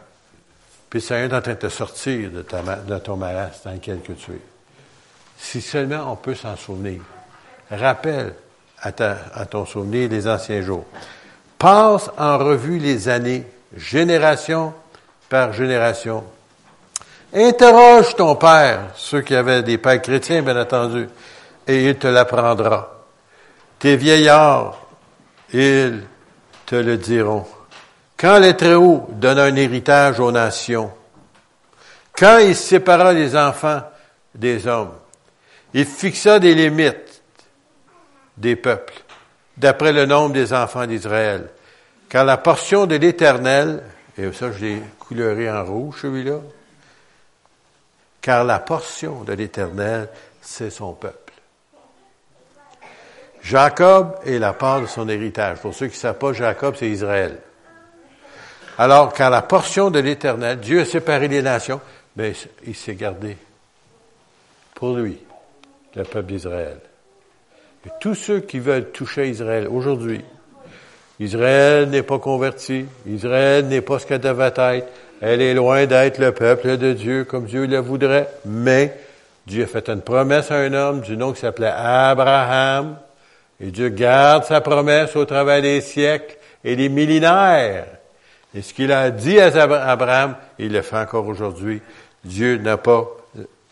Puis 0.92 1.00
le 1.00 1.06
Seigneur 1.06 1.32
est 1.32 1.38
en 1.38 1.42
train 1.42 1.54
de 1.54 1.58
te 1.58 1.70
sortir 1.70 2.30
de, 2.32 2.42
ta, 2.42 2.62
de 2.62 2.98
ton 2.98 3.16
malade 3.16 3.54
dans 3.64 3.72
lequel 3.72 4.02
que 4.02 4.12
tu 4.12 4.32
es. 4.32 4.42
Si 5.38 5.62
seulement 5.62 6.12
on 6.12 6.18
peut 6.18 6.36
s'en 6.36 6.58
souvenir. 6.58 7.02
Rappelle 7.72 8.34
à, 8.82 8.90
à 9.34 9.46
ton 9.46 9.66
souvenir 9.66 10.10
les 10.10 10.28
anciens 10.28 10.62
jours. 10.62 10.86
Passe 11.58 12.12
en 12.18 12.38
revue 12.38 12.78
les 12.78 13.08
années, 13.08 13.48
génération 13.74 14.74
par 15.30 15.54
génération. 15.54 16.26
Interroge 17.34 18.14
ton 18.18 18.36
père, 18.36 18.88
ceux 18.96 19.22
qui 19.22 19.34
avaient 19.34 19.64
des 19.64 19.78
pères 19.78 20.02
chrétiens, 20.02 20.42
bien 20.42 20.60
entendu, 20.60 21.08
et 21.66 21.88
il 21.88 21.96
te 21.98 22.08
l'apprendra. 22.08 23.06
Tes 23.80 23.96
vieillards, 23.96 24.78
ils 25.54 26.04
te 26.66 26.76
le 26.76 26.98
diront. 26.98 27.48
Quand 28.22 28.38
les 28.38 28.56
Très-Hauts 28.56 29.08
donna 29.14 29.46
un 29.46 29.56
héritage 29.56 30.20
aux 30.20 30.32
nations, 30.32 30.92
quand 32.16 32.38
il 32.38 32.56
sépara 32.56 33.14
les 33.14 33.36
enfants 33.36 33.82
des 34.36 34.68
hommes, 34.68 34.94
il 35.74 35.88
fixa 35.88 36.38
des 36.38 36.54
limites 36.54 37.24
des 38.38 38.56
peuples, 38.56 38.94
d'après 39.58 39.92
le 39.92 40.06
nombre 40.06 40.34
des 40.34 40.54
enfants 40.54 40.86
d'Israël. 40.86 41.50
Car 42.10 42.24
la 42.24 42.38
portion 42.38 42.86
de 42.86 42.96
l'Éternel, 42.96 43.82
et 44.16 44.32
ça 44.34 44.52
je 44.52 44.66
l'ai 44.66 44.84
couleur 45.00 45.56
en 45.56 45.66
rouge, 45.66 46.02
celui-là. 46.04 46.42
Car 48.22 48.44
la 48.44 48.60
portion 48.60 49.24
de 49.24 49.34
l'Éternel, 49.34 50.10
c'est 50.44 50.70
son 50.70 50.94
peuple. 50.94 51.34
Jacob 53.42 54.20
est 54.28 54.38
la 54.38 54.54
part 54.54 54.82
de 54.82 54.86
son 54.86 55.10
héritage. 55.10 55.58
Pour 55.58 55.74
ceux 55.74 55.88
qui 55.88 55.96
ne 55.96 56.02
savent 56.02 56.20
pas, 56.20 56.34
Jacob, 56.34 56.76
c'est 56.78 56.88
Israël. 56.88 57.40
Alors, 58.82 59.14
car 59.14 59.30
la 59.30 59.44
portion 59.44 59.92
de 59.92 60.00
l'Éternel, 60.00 60.60
Dieu 60.60 60.82
a 60.82 60.86
séparé 60.86 61.28
les 61.28 61.44
nations, 61.44 61.80
mais 62.16 62.34
il 62.66 62.74
s'est 62.74 62.96
gardé 62.96 63.38
pour 64.74 64.96
lui, 64.96 65.20
le 65.96 66.04
peuple 66.04 66.32
d'Israël. 66.32 66.80
Et 67.86 67.90
tous 68.00 68.16
ceux 68.16 68.40
qui 68.40 68.58
veulent 68.58 68.90
toucher 68.90 69.30
Israël 69.30 69.68
aujourd'hui, 69.70 70.22
Israël 71.20 71.90
n'est 71.90 72.02
pas 72.02 72.18
converti. 72.18 72.88
Israël 73.06 73.68
n'est 73.68 73.82
pas 73.82 74.00
ce 74.00 74.08
qu'elle 74.08 74.20
devait 74.20 74.52
être. 74.58 74.88
Elle 75.22 75.44
est 75.44 75.54
loin 75.54 75.86
d'être 75.86 76.18
le 76.18 76.32
peuple 76.32 76.78
de 76.78 76.94
Dieu 76.94 77.24
comme 77.26 77.46
Dieu 77.46 77.68
le 77.68 77.78
voudrait. 77.78 78.30
Mais 78.46 78.98
Dieu 79.46 79.66
a 79.66 79.68
fait 79.68 79.90
une 79.90 80.02
promesse 80.02 80.50
à 80.50 80.56
un 80.56 80.74
homme 80.74 81.02
du 81.02 81.16
nom 81.18 81.34
qui 81.34 81.42
s'appelait 81.42 81.72
Abraham. 81.72 82.98
Et 83.60 83.68
Dieu 83.68 83.90
garde 83.90 84.46
sa 84.46 84.60
promesse 84.60 85.16
au 85.16 85.26
travers 85.26 85.62
des 85.62 85.82
siècles 85.82 86.36
et 86.64 86.76
des 86.76 86.90
millénaires. 86.90 87.86
Et 88.54 88.62
ce 88.62 88.74
qu'il 88.74 88.92
a 88.92 89.12
dit 89.12 89.40
à 89.40 89.48
Abraham, 89.90 90.36
il 90.60 90.74
le 90.74 90.82
fait 90.82 90.98
encore 90.98 91.28
aujourd'hui. 91.28 91.82
Dieu 92.24 92.58
n'a 92.58 92.78
pas 92.78 93.08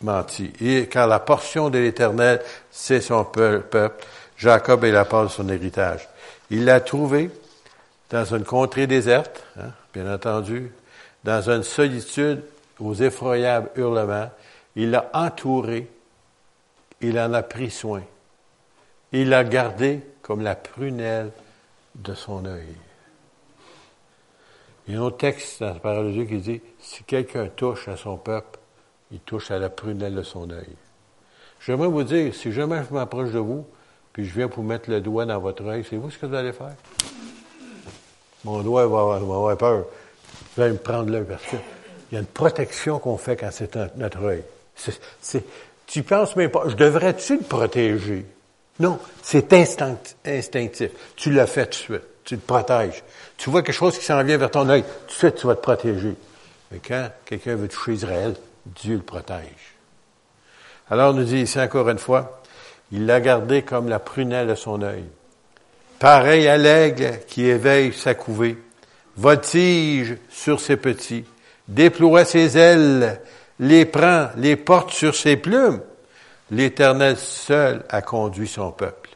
menti. 0.01 0.51
Et 0.62 0.88
car 0.88 1.07
la 1.07 1.19
portion 1.19 1.69
de 1.69 1.79
l'Éternel, 1.79 2.41
c'est 2.71 3.01
son 3.01 3.25
peuple, 3.25 3.91
Jacob 4.38 4.86
est 4.86 4.91
la 4.91 5.05
part 5.05 5.24
de 5.24 5.29
son 5.29 5.50
héritage. 5.50 6.07
Il 6.50 6.65
l'a 6.65 6.79
trouvé 6.79 7.29
dans 8.09 8.25
une 8.25 8.45
contrée 8.45 8.88
déserte, 8.88 9.43
hein, 9.59 9.71
bien 9.93 10.12
entendu, 10.12 10.71
dans 11.24 11.50
une 11.50 11.63
solitude 11.63 12.41
aux 12.79 12.95
effroyables 12.95 13.69
hurlements. 13.75 14.31
Il 14.75 14.91
l'a 14.91 15.09
entouré, 15.13 15.88
il 17.01 17.19
en 17.19 17.33
a 17.33 17.43
pris 17.43 17.69
soin. 17.69 18.01
Il 19.12 19.29
l'a 19.29 19.43
gardé 19.43 20.01
comme 20.21 20.41
la 20.41 20.55
prunelle 20.55 21.31
de 21.95 22.13
son 22.13 22.45
œil. 22.45 22.75
Il 24.89 24.96
y 24.96 24.98
a 24.98 25.01
un 25.01 25.03
autre 25.03 25.17
texte 25.17 25.60
dans 25.60 25.67
la 25.67 25.79
parole 25.79 26.08
de 26.08 26.12
Dieu 26.13 26.25
qui 26.25 26.38
dit, 26.38 26.62
si 26.79 27.03
quelqu'un 27.03 27.48
touche 27.55 27.88
à 27.88 27.96
son 27.96 28.17
peuple, 28.17 28.58
il 29.12 29.19
touche 29.19 29.51
à 29.51 29.60
la 29.60 29.69
prunelle 29.69 30.15
de 30.15 30.24
son 30.24 30.50
œil. 30.50 30.75
J'aimerais 31.62 31.89
vous 31.89 32.01
dire, 32.01 32.34
si 32.34 32.51
jamais 32.51 32.81
je 32.89 32.91
m'approche 32.91 33.29
de 33.29 33.38
vous, 33.38 33.67
puis 34.12 34.25
je 34.25 34.34
viens 34.34 34.48
pour 34.48 34.63
mettre 34.63 34.89
le 34.89 35.00
doigt 35.00 35.27
dans 35.27 35.39
votre 35.39 35.63
œil, 35.67 35.86
c'est 35.88 35.96
vous 35.96 36.10
ce 36.10 36.17
que 36.17 36.25
vous 36.25 36.34
allez 36.34 36.53
faire? 36.53 36.74
Mon 38.43 38.63
doigt 38.63 38.88
va 38.88 39.17
avoir, 39.17 39.58
peur. 39.58 39.86
Vous 40.55 40.62
allez 40.63 40.74
me 40.74 40.79
prendre 40.79 41.12
l'œil 41.12 41.25
parce 41.29 41.46
qu'il 41.46 41.60
y 42.12 42.15
a 42.15 42.19
une 42.22 42.25
protection 42.25 42.98
qu'on 42.98 43.17
fait 43.17 43.36
quand 43.36 43.51
c'est 43.51 43.75
notre 43.96 44.24
œil. 44.24 44.43
tu 45.86 46.01
penses 46.01 46.36
même 46.36 46.50
pas, 46.50 46.63
je 46.67 46.75
devrais-tu 46.75 47.38
le 47.38 47.43
protéger? 47.43 48.25
Non, 48.79 48.98
c'est 49.22 49.53
instinctif. 49.53 50.89
Tu 51.15 51.29
le 51.29 51.46
fais 51.46 51.65
tout 51.65 51.69
de 51.69 51.75
suite. 51.75 52.01
Tu 52.24 52.38
te 52.38 52.46
protèges. 52.46 53.03
Tu 53.39 53.50
vois 53.50 53.63
quelque 53.63 53.74
chose 53.74 53.98
qui 53.98 54.03
s'en 54.03 54.22
vient 54.22 54.38
vers 54.38 54.51
ton 54.51 54.67
œil, 54.67 54.84
tout 54.84 55.08
de 55.08 55.12
suite, 55.17 55.36
tu 55.36 55.48
vas 55.48 55.55
te 55.55 55.62
protéger. 55.62 56.13
Mais 56.72 56.79
quand 56.86 57.10
quelqu'un 57.24 57.55
veut 57.55 57.69
toucher 57.69 57.93
Israël, 57.93 58.36
Dieu 58.65 58.96
le 58.96 59.01
protège. 59.01 59.75
Alors, 60.91 61.13
nous 61.13 61.24
dit 61.24 61.38
ici 61.38 61.58
encore 61.58 61.89
une 61.89 62.00
fois, 62.00 62.41
il 62.91 63.05
l'a 63.05 63.22
gardé 63.22 63.62
comme 63.62 63.88
la 63.88 64.00
prunelle 64.00 64.48
de 64.48 64.55
son 64.55 64.81
œil. 64.81 65.05
Pareil 66.00 66.50
à 66.50 66.58
l'aigle 66.58 67.19
qui 67.27 67.46
éveille 67.46 67.93
sa 67.93 68.13
couvée, 68.13 68.58
voltige 69.15 70.17
sur 70.29 70.60
ses 70.60 70.75
petits, 70.75 71.24
déploie 71.69 72.25
ses 72.25 72.58
ailes, 72.58 73.22
les 73.60 73.86
prend, 73.86 74.31
les 74.36 74.58
porte 74.58 74.91
sur 74.91 75.15
ses 75.15 75.38
plumes. 75.38 75.81
L'Éternel 76.51 77.15
seul 77.15 77.86
a 77.89 78.01
conduit 78.01 78.50
son 78.50 78.72
peuple. 78.72 79.12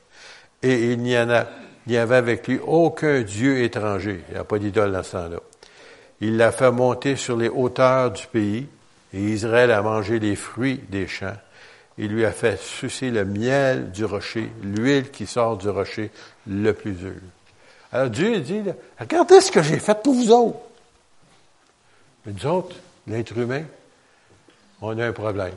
Et 0.61 0.91
il 0.93 0.99
n'y 0.99 1.17
en 1.17 1.29
a, 1.29 1.45
n'y 1.91 1.97
avait 1.97 2.15
avec 2.15 2.47
lui 2.47 2.59
aucun 2.65 3.21
Dieu 3.21 3.61
étranger. 3.63 4.23
Il 4.29 4.33
n'y 4.33 4.39
a 4.39 4.43
pas 4.43 4.59
d'idole 4.59 4.91
dans 4.91 5.03
ce 5.03 5.11
temps-là. 5.11 5.37
Il 6.21 6.37
l'a 6.37 6.51
fait 6.51 6.71
monter 6.71 7.15
sur 7.15 7.35
les 7.35 7.49
hauteurs 7.49 8.11
du 8.11 8.25
pays, 8.27 8.67
et 9.13 9.19
Israël 9.19 9.71
a 9.71 9.81
mangé 9.81 10.19
les 10.19 10.35
fruits 10.35 10.81
des 10.89 11.07
champs. 11.07 11.35
Il 11.97 12.07
lui 12.07 12.25
a 12.25 12.31
fait 12.31 12.59
sucer 12.59 13.11
le 13.11 13.25
miel 13.25 13.91
du 13.91 14.05
rocher, 14.05 14.49
l'huile 14.63 15.11
qui 15.11 15.27
sort 15.27 15.57
du 15.57 15.69
rocher 15.69 16.11
le 16.47 16.71
plus 16.71 16.93
dur. 16.93 17.13
Alors 17.91 18.09
Dieu 18.09 18.39
dit, 18.39 18.63
regardez 18.99 19.41
ce 19.41 19.51
que 19.51 19.61
j'ai 19.61 19.77
fait 19.77 20.01
pour 20.01 20.13
vous 20.13 20.31
autres. 20.31 20.59
Mais 22.25 22.33
nous 22.33 22.45
autres, 22.47 22.75
l'être 23.05 23.37
humain, 23.37 23.63
on 24.81 24.97
a 24.97 25.05
un 25.05 25.11
problème. 25.11 25.53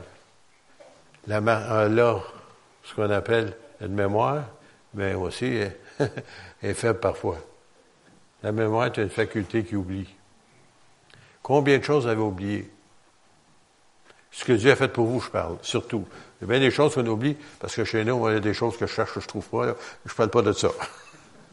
Euh, 1.29 1.89
là, 1.89 2.19
ce 2.83 2.93
qu'on 2.93 3.09
appelle 3.09 3.53
une 3.81 3.93
mémoire, 3.93 4.43
mais 4.93 5.13
aussi 5.13 5.59
est 6.63 6.73
faible 6.73 6.99
parfois. 6.99 7.37
La 8.43 8.51
mémoire 8.51 8.85
est 8.85 8.97
une 8.97 9.09
faculté 9.09 9.63
qui 9.63 9.75
oublie. 9.75 10.07
Combien 11.41 11.77
de 11.77 11.83
choses 11.83 12.07
avez 12.07 12.21
oublié? 12.21 12.69
Ce 14.31 14.45
que 14.45 14.53
Dieu 14.53 14.71
a 14.71 14.75
fait 14.75 14.89
pour 14.89 15.07
vous, 15.07 15.19
je 15.19 15.29
parle, 15.29 15.57
surtout. 15.61 16.05
Il 16.39 16.47
y 16.47 16.51
a 16.51 16.53
bien 16.53 16.59
des 16.59 16.71
choses 16.71 16.93
qu'on 16.93 17.05
oublie, 17.07 17.35
parce 17.59 17.75
que 17.75 17.83
chez 17.83 18.03
nous, 18.05 18.29
il 18.29 18.33
y 18.33 18.37
a 18.37 18.39
des 18.39 18.53
choses 18.53 18.77
que 18.77 18.85
je 18.85 18.93
cherche, 18.93 19.13
que 19.13 19.19
je 19.19 19.27
trouve 19.27 19.47
pas. 19.47 19.65
Là. 19.65 19.75
Je 20.05 20.13
parle 20.13 20.29
pas 20.29 20.41
de 20.41 20.53
ça. 20.53 20.69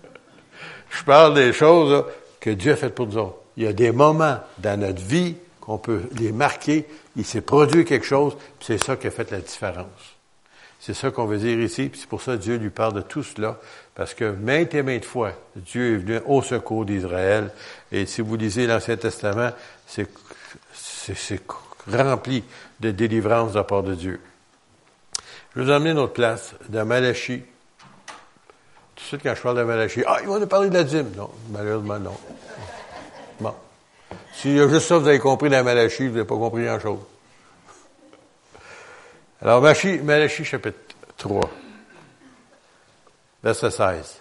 je 0.90 1.04
parle 1.04 1.34
des 1.34 1.52
choses 1.52 2.04
que 2.40 2.50
Dieu 2.50 2.72
a 2.72 2.76
faites 2.76 2.94
pour 2.94 3.06
nous 3.06 3.16
autres. 3.16 3.38
Il 3.56 3.62
y 3.62 3.66
a 3.66 3.72
des 3.72 3.92
moments 3.92 4.40
dans 4.58 4.78
notre 4.78 5.00
vie 5.00 5.36
qu'on 5.60 5.78
peut 5.78 6.02
les 6.18 6.32
marquer. 6.32 6.86
Il 7.16 7.24
s'est 7.24 7.40
produit 7.40 7.84
quelque 7.84 8.04
chose, 8.04 8.36
c'est 8.60 8.78
ça 8.78 8.96
qui 8.96 9.06
a 9.06 9.10
fait 9.10 9.30
la 9.30 9.40
différence. 9.40 10.13
C'est 10.86 10.92
ça 10.92 11.10
qu'on 11.10 11.24
veut 11.24 11.38
dire 11.38 11.58
ici, 11.60 11.88
puis 11.88 11.98
c'est 11.98 12.08
pour 12.08 12.20
ça 12.20 12.32
que 12.32 12.42
Dieu 12.42 12.56
lui 12.56 12.68
parle 12.68 12.92
de 12.92 13.00
tout 13.00 13.22
cela, 13.22 13.58
parce 13.94 14.12
que 14.12 14.32
maintes 14.32 14.74
et 14.74 14.82
maintes 14.82 15.06
fois, 15.06 15.32
Dieu 15.56 15.94
est 15.94 15.96
venu 15.96 16.20
au 16.26 16.42
secours 16.42 16.84
d'Israël, 16.84 17.50
et 17.90 18.04
si 18.04 18.20
vous 18.20 18.36
lisez 18.36 18.66
l'Ancien 18.66 18.98
Testament, 18.98 19.48
c'est, 19.86 20.06
rempli 21.90 22.44
de 22.80 22.90
délivrance 22.90 23.52
de 23.52 23.56
la 23.56 23.64
part 23.64 23.82
de 23.82 23.94
Dieu. 23.94 24.20
Je 25.54 25.60
vais 25.60 25.64
vous 25.64 25.72
emmener 25.72 25.92
une 25.92 25.98
autre 26.00 26.12
place, 26.12 26.54
dans 26.68 26.84
Malachie. 26.84 27.40
Tout 28.94 29.04
de 29.04 29.06
suite, 29.06 29.22
quand 29.22 29.34
je 29.34 29.40
parle 29.40 29.56
de 29.56 29.64
Malachie, 29.64 30.02
ah, 30.06 30.18
il 30.20 30.28
va 30.28 30.38
nous 30.38 30.46
parler 30.46 30.68
de 30.68 30.74
la 30.74 30.84
dîme. 30.84 31.12
Non, 31.16 31.30
malheureusement, 31.50 31.98
non. 31.98 32.16
Bon. 33.40 33.54
Si 34.34 34.54
juste 34.54 34.80
ça, 34.80 34.98
vous 34.98 35.08
avez 35.08 35.18
compris 35.18 35.48
dans 35.48 35.64
Malachie, 35.64 36.08
vous 36.08 36.16
n'avez 36.16 36.26
pas 36.26 36.36
compris 36.36 36.64
grand-chose. 36.64 37.00
Alors, 39.44 39.60
Malachie, 39.60 40.44
chapitre 40.46 40.78
3, 41.18 41.50
verset 43.42 43.70
16. 43.70 44.20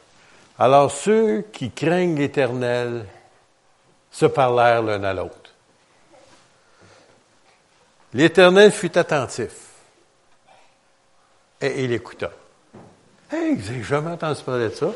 Alors, 0.59 0.91
ceux 0.91 1.45
qui 1.53 1.71
craignent 1.71 2.17
l'Éternel 2.17 3.05
se 4.11 4.25
parlèrent 4.25 4.81
l'un 4.81 5.01
à 5.05 5.13
l'autre. 5.13 5.53
L'Éternel 8.13 8.73
fut 8.73 8.97
attentif 8.97 9.53
et 11.61 11.85
il 11.85 11.93
écouta. 11.93 12.29
Hey, 13.31 13.55
n'avez 13.55 13.81
jamais 13.81 14.11
entendu 14.11 14.43
parler 14.43 14.67
de 14.67 14.75
ça? 14.75 14.91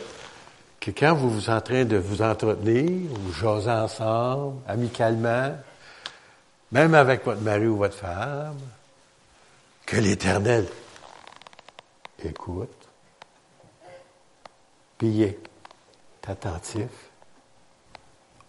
Que 0.82 0.92
quand 0.92 1.16
vous 1.16 1.30
vous 1.30 1.50
en 1.50 1.60
de 1.60 1.98
vous 1.98 2.22
entretenir, 2.22 3.10
vous 3.10 3.32
jasez 3.32 3.72
ensemble, 3.72 4.58
amicalement, 4.68 5.56
même 6.74 6.96
avec 6.96 7.24
votre 7.24 7.42
mari 7.42 7.66
ou 7.66 7.78
votre 7.78 7.96
femme, 7.96 8.58
que 9.88 9.96
l'Éternel 9.96 10.68
écoute, 12.24 12.70
puis 14.98 15.08
il 15.08 15.24
est 15.24 15.40
attentif. 16.28 16.90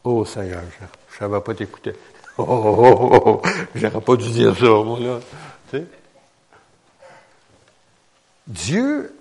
Oh 0.02 0.25
Seigneur, 0.25 0.62
je 0.78 0.85
ne 0.85 1.18
savais 1.18 1.40
pas 1.40 1.54
t'écouter. 1.54 1.95
Oh, 2.40 2.45
oh, 2.47 2.76
oh, 2.78 3.11
oh, 3.11 3.21
oh, 3.26 3.49
j'aurais 3.75 4.00
pas 4.00 4.14
dû 4.14 4.30
dire 4.30 4.57
ça, 4.57 4.66
moi, 4.66 5.00
là. 5.00 5.18
Dieu, 8.47 9.12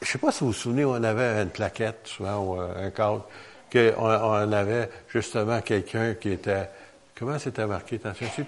je 0.00 0.06
ne 0.06 0.10
sais 0.12 0.16
pas 0.16 0.32
si 0.32 0.40
vous 0.40 0.46
vous 0.46 0.52
souvenez, 0.54 0.86
on 0.86 0.94
avait 0.94 1.42
une 1.42 1.50
plaquette, 1.50 2.06
souvent, 2.06 2.38
ou 2.38 2.58
un 2.58 2.88
cadre, 2.88 3.26
qu'on 3.70 3.92
on 3.98 4.52
avait 4.52 4.88
justement 5.08 5.60
quelqu'un 5.60 6.14
qui 6.14 6.30
était, 6.30 6.70
comment 7.14 7.38
c'était 7.38 7.66
marqué, 7.66 7.98
t'en 7.98 8.14
souviens-tu? 8.14 8.46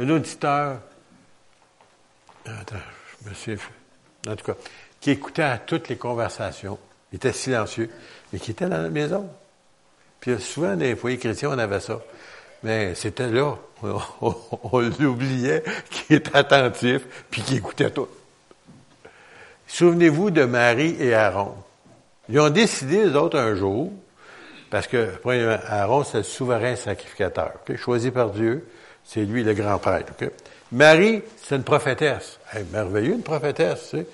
Un 0.00 0.08
auditeur, 0.08 0.80
attends, 2.46 2.76
je 3.22 3.28
me 3.28 3.34
suis, 3.34 3.56
en 4.28 4.36
tout 4.36 4.44
cas, 4.44 4.54
qui 5.00 5.10
écoutait 5.10 5.42
à 5.42 5.58
toutes 5.58 5.88
les 5.88 5.96
conversations, 5.96 6.78
il 7.12 7.16
était 7.16 7.32
silencieux, 7.32 7.90
mais 8.32 8.38
qui 8.38 8.52
était 8.52 8.68
dans 8.68 8.82
la 8.82 8.88
maison. 8.88 9.28
Puis 10.20 10.40
souvent, 10.40 10.70
dans 10.70 10.80
les 10.80 10.96
foyers 10.96 11.18
chrétiens, 11.18 11.50
on 11.50 11.58
avait 11.58 11.80
ça. 11.80 12.00
Mais 12.62 12.94
c'était 12.94 13.28
là, 13.28 13.56
on, 13.82 14.80
l'oubliait, 15.00 15.62
qui 15.90 16.14
était 16.14 16.36
attentif, 16.36 17.02
puis 17.30 17.42
qui 17.42 17.56
écoutait 17.56 17.90
tout. 17.90 18.08
Souvenez-vous 19.66 20.30
de 20.30 20.44
Marie 20.44 20.96
et 21.00 21.14
Aaron. 21.14 21.54
Ils 22.28 22.38
ont 22.38 22.50
décidé, 22.50 23.04
les 23.04 23.16
autres, 23.16 23.38
un 23.38 23.54
jour, 23.56 23.92
parce 24.70 24.86
que, 24.86 25.10
Aaron, 25.66 26.04
c'est 26.04 26.18
le 26.18 26.22
souverain 26.22 26.76
sacrificateur, 26.76 27.52
choisi 27.76 28.10
par 28.10 28.30
Dieu, 28.30 28.68
c'est 29.04 29.24
lui 29.24 29.42
le 29.42 29.54
grand 29.54 29.78
prêtre. 29.78 30.12
Marie, 30.72 31.22
c'est 31.36 31.56
une 31.56 31.64
prophétesse. 31.64 32.38
merveilleux, 32.72 33.12
une 33.12 33.22
prophétesse. 33.22 33.90
Tu 33.90 33.98
sais. 33.98 34.06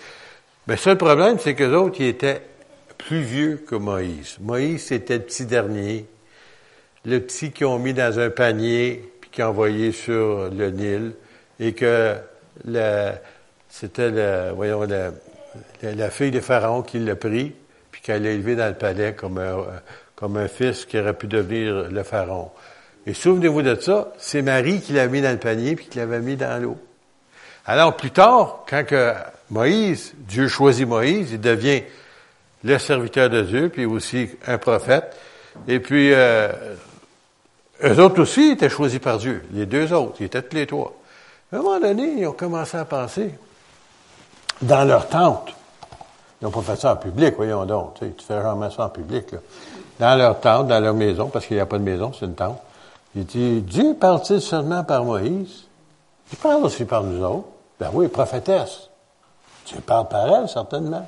Mais 0.66 0.76
seul 0.76 0.98
problème, 0.98 1.38
c'est 1.38 1.54
que 1.54 1.64
autres, 1.64 2.00
ils 2.00 2.08
étaient 2.08 2.42
plus 2.98 3.22
vieux 3.22 3.64
que 3.66 3.76
Moïse. 3.76 4.36
Moïse, 4.40 4.86
c'était 4.86 5.18
le 5.18 5.22
petit 5.22 5.46
dernier, 5.46 6.06
le 7.04 7.20
petit 7.20 7.52
qu'ils 7.52 7.66
ont 7.66 7.78
mis 7.78 7.94
dans 7.94 8.18
un 8.18 8.28
panier, 8.28 9.08
puis 9.20 9.30
qu'ils 9.30 9.44
ont 9.44 9.48
envoyé 9.48 9.92
sur 9.92 10.50
le 10.50 10.70
Nil, 10.70 11.12
et 11.60 11.72
que 11.72 12.16
c'était, 13.68 14.10
le, 14.10 14.52
le, 14.86 15.12
la 15.94 16.10
fille 16.10 16.32
de 16.32 16.40
Pharaon 16.40 16.82
qui 16.82 16.98
l'a 16.98 17.14
pris, 17.14 17.54
puis 17.92 18.02
qu'elle 18.02 18.24
l'a 18.24 18.30
élevé 18.30 18.56
dans 18.56 18.68
le 18.68 18.74
palais 18.74 19.14
comme 19.14 20.36
un 20.36 20.48
fils 20.48 20.84
qui 20.84 20.98
aurait 20.98 21.14
pu 21.14 21.28
devenir 21.28 21.88
le 21.88 22.02
Pharaon. 22.02 22.50
Et 23.08 23.14
souvenez-vous 23.14 23.62
de 23.62 23.74
ça, 23.80 24.12
c'est 24.18 24.42
Marie 24.42 24.82
qui 24.82 24.92
l'a 24.92 25.06
mis 25.06 25.22
dans 25.22 25.32
le 25.32 25.38
panier 25.38 25.76
puis 25.76 25.86
qui 25.86 25.96
l'avait 25.96 26.20
mis 26.20 26.36
dans 26.36 26.62
l'eau. 26.62 26.76
Alors 27.64 27.96
plus 27.96 28.10
tard, 28.10 28.64
quand 28.68 28.84
que 28.84 29.14
Moïse, 29.48 30.12
Dieu 30.18 30.46
choisit 30.46 30.86
Moïse, 30.86 31.32
il 31.32 31.40
devient 31.40 31.82
le 32.64 32.78
serviteur 32.78 33.30
de 33.30 33.40
Dieu, 33.40 33.70
puis 33.70 33.86
aussi 33.86 34.28
un 34.46 34.58
prophète. 34.58 35.16
Et 35.66 35.80
puis, 35.80 36.12
euh, 36.12 36.52
eux 37.82 37.98
autres 37.98 38.20
aussi 38.20 38.50
étaient 38.50 38.68
choisis 38.68 38.98
par 38.98 39.16
Dieu, 39.16 39.42
les 39.52 39.64
deux 39.64 39.90
autres, 39.94 40.16
ils 40.20 40.26
étaient 40.26 40.42
tous 40.42 40.56
les 40.56 40.66
trois. 40.66 40.94
À 41.50 41.56
un 41.56 41.62
moment 41.62 41.80
donné, 41.80 42.12
ils 42.18 42.26
ont 42.26 42.32
commencé 42.32 42.76
à 42.76 42.84
penser, 42.84 43.30
dans 44.60 44.84
leur 44.84 45.08
tente, 45.08 45.54
ils 46.42 46.44
n'ont 46.44 46.50
pas 46.50 46.60
fait 46.60 46.76
ça 46.76 46.92
en 46.92 46.96
public, 46.96 47.34
voyons 47.36 47.64
donc. 47.64 47.94
Tu 48.00 48.12
fais 48.18 48.42
jamais 48.42 48.68
ça 48.70 48.84
en 48.84 48.90
public. 48.90 49.32
Là. 49.32 49.38
Dans 49.98 50.18
leur 50.18 50.40
tente, 50.40 50.68
dans 50.68 50.80
leur 50.80 50.94
maison, 50.94 51.28
parce 51.28 51.46
qu'il 51.46 51.56
n'y 51.56 51.62
a 51.62 51.66
pas 51.66 51.78
de 51.78 51.84
maison, 51.84 52.12
c'est 52.12 52.26
une 52.26 52.34
tente. 52.34 52.60
Il 53.14 53.24
dit, 53.24 53.62
Dieu 53.62 53.96
parle-t-il 53.98 54.40
seulement 54.40 54.84
par 54.84 55.04
Moïse? 55.04 55.64
Il 56.30 56.38
parle 56.38 56.64
aussi 56.64 56.84
par 56.84 57.02
nous 57.02 57.24
autres. 57.24 57.48
Ben 57.80 57.90
oui, 57.92 58.08
prophétesse. 58.08 58.90
Dieu 59.66 59.80
parle 59.80 60.08
par 60.08 60.26
elle, 60.28 60.48
certainement. 60.48 61.06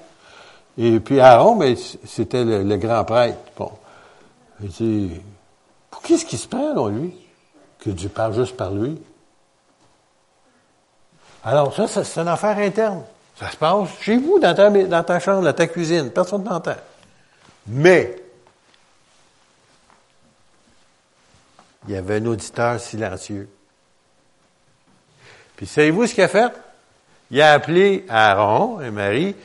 Et 0.79 1.01
puis 1.01 1.21
Aaron, 1.21 1.57
ben, 1.57 1.77
c'était 2.05 2.45
le, 2.45 2.77
grand 2.77 3.05
prêtre. 3.05 3.39
Bon. 3.57 3.71
Il 4.63 4.69
dit, 4.69 5.21
pour 5.91 6.03
qui 6.03 6.19
se 6.19 6.49
prend, 6.49 6.75
là, 6.75 6.91
lui? 6.91 7.15
Que 7.79 7.91
Dieu 7.91 8.09
parle 8.09 8.35
juste 8.35 8.57
par 8.57 8.71
lui? 8.71 9.01
Alors, 11.45 11.75
ça, 11.75 11.87
c'est 11.89 12.21
une 12.21 12.29
affaire 12.29 12.59
interne. 12.59 13.03
Ça 13.37 13.51
se 13.51 13.57
passe 13.57 13.89
chez 14.01 14.19
vous, 14.19 14.39
dans 14.39 14.55
ta, 14.55 14.69
dans 14.69 15.03
ta 15.03 15.19
chambre, 15.19 15.43
dans 15.43 15.53
ta 15.53 15.67
cuisine. 15.67 16.11
Personne 16.11 16.45
n'entend. 16.45 16.75
Mais, 17.67 18.20
il 21.87 21.95
y 21.95 21.97
avait 21.97 22.17
un 22.17 22.27
auditeur 22.27 22.79
silencieux. 22.79 23.49
Puis 25.57 25.67
savez-vous 25.67 26.07
ce 26.07 26.15
qu'il 26.15 26.25
a 26.25 26.29
fait? 26.29 26.53
Il 27.31 27.41
a 27.41 27.53
appelé 27.53 28.05
Aaron 28.09 28.81
et 28.81 28.91
Marie 28.91 29.37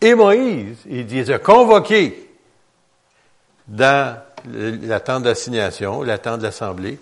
et 0.00 0.14
Moïse. 0.14 0.78
Il 0.86 1.06
les 1.06 1.30
a 1.30 1.38
convoqués 1.38 2.30
dans 3.66 4.20
la 4.44 5.00
tente 5.00 5.24
d'assignation, 5.24 6.02
la 6.02 6.18
tente 6.18 6.40
d'assemblée. 6.40 6.98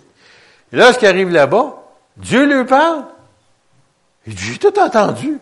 Et 0.71 0.75
lorsqu'il 0.75 1.07
arrive 1.07 1.29
là-bas, 1.29 1.75
Dieu 2.17 2.45
lui 2.45 2.65
parle. 2.65 3.05
Il 4.27 4.35
dit, 4.35 4.43
j'ai 4.43 4.57
tout 4.57 4.77
entendu. 4.79 5.39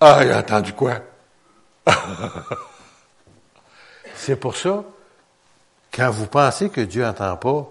Ah, 0.00 0.20
il 0.22 0.32
a 0.32 0.38
entendu 0.38 0.72
quoi? 0.72 0.94
C'est 4.14 4.36
pour 4.36 4.56
ça, 4.56 4.82
quand 5.92 6.10
vous 6.10 6.26
pensez 6.26 6.70
que 6.70 6.80
Dieu 6.80 7.02
n'entend 7.02 7.36
pas, 7.36 7.70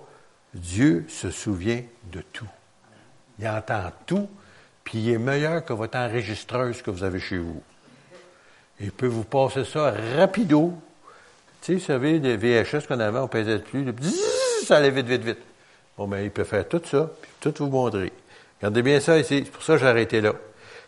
Dieu 0.53 1.05
se 1.09 1.31
souvient 1.31 1.81
de 2.11 2.21
tout. 2.33 2.47
Il 3.39 3.47
entend 3.47 3.91
tout, 4.05 4.29
puis 4.83 4.99
il 4.99 5.09
est 5.11 5.17
meilleur 5.17 5.63
que 5.63 5.73
votre 5.73 5.97
enregistreuse 5.97 6.81
que 6.81 6.91
vous 6.91 7.03
avez 7.03 7.19
chez 7.19 7.37
vous. 7.37 7.61
Il 8.79 8.91
peut 8.91 9.07
vous 9.07 9.23
passer 9.23 9.63
ça 9.65 9.93
rapido. 10.17 10.73
Tu 11.61 11.65
sais, 11.65 11.73
vous 11.75 11.85
savez, 11.85 12.19
les 12.19 12.37
VHS 12.37 12.87
qu'on 12.87 12.99
avait, 12.99 13.19
on 13.19 13.27
pesait 13.27 13.59
plus, 13.59 13.85
ça 14.65 14.77
allait 14.77 14.91
vite, 14.91 15.07
vite, 15.07 15.23
vite. 15.23 15.39
Bon, 15.97 16.07
ben, 16.07 16.19
il 16.19 16.31
peut 16.31 16.45
faire 16.45 16.67
tout 16.67 16.81
ça, 16.85 17.11
puis 17.21 17.31
tout 17.39 17.53
vous 17.65 17.69
montrer. 17.69 18.11
Regardez 18.59 18.81
bien 18.81 18.99
ça 18.99 19.17
ici. 19.17 19.43
C'est 19.45 19.51
pour 19.51 19.63
ça 19.63 19.73
que 19.73 19.79
j'ai 19.79 19.87
arrêté 19.87 20.21
là. 20.21 20.33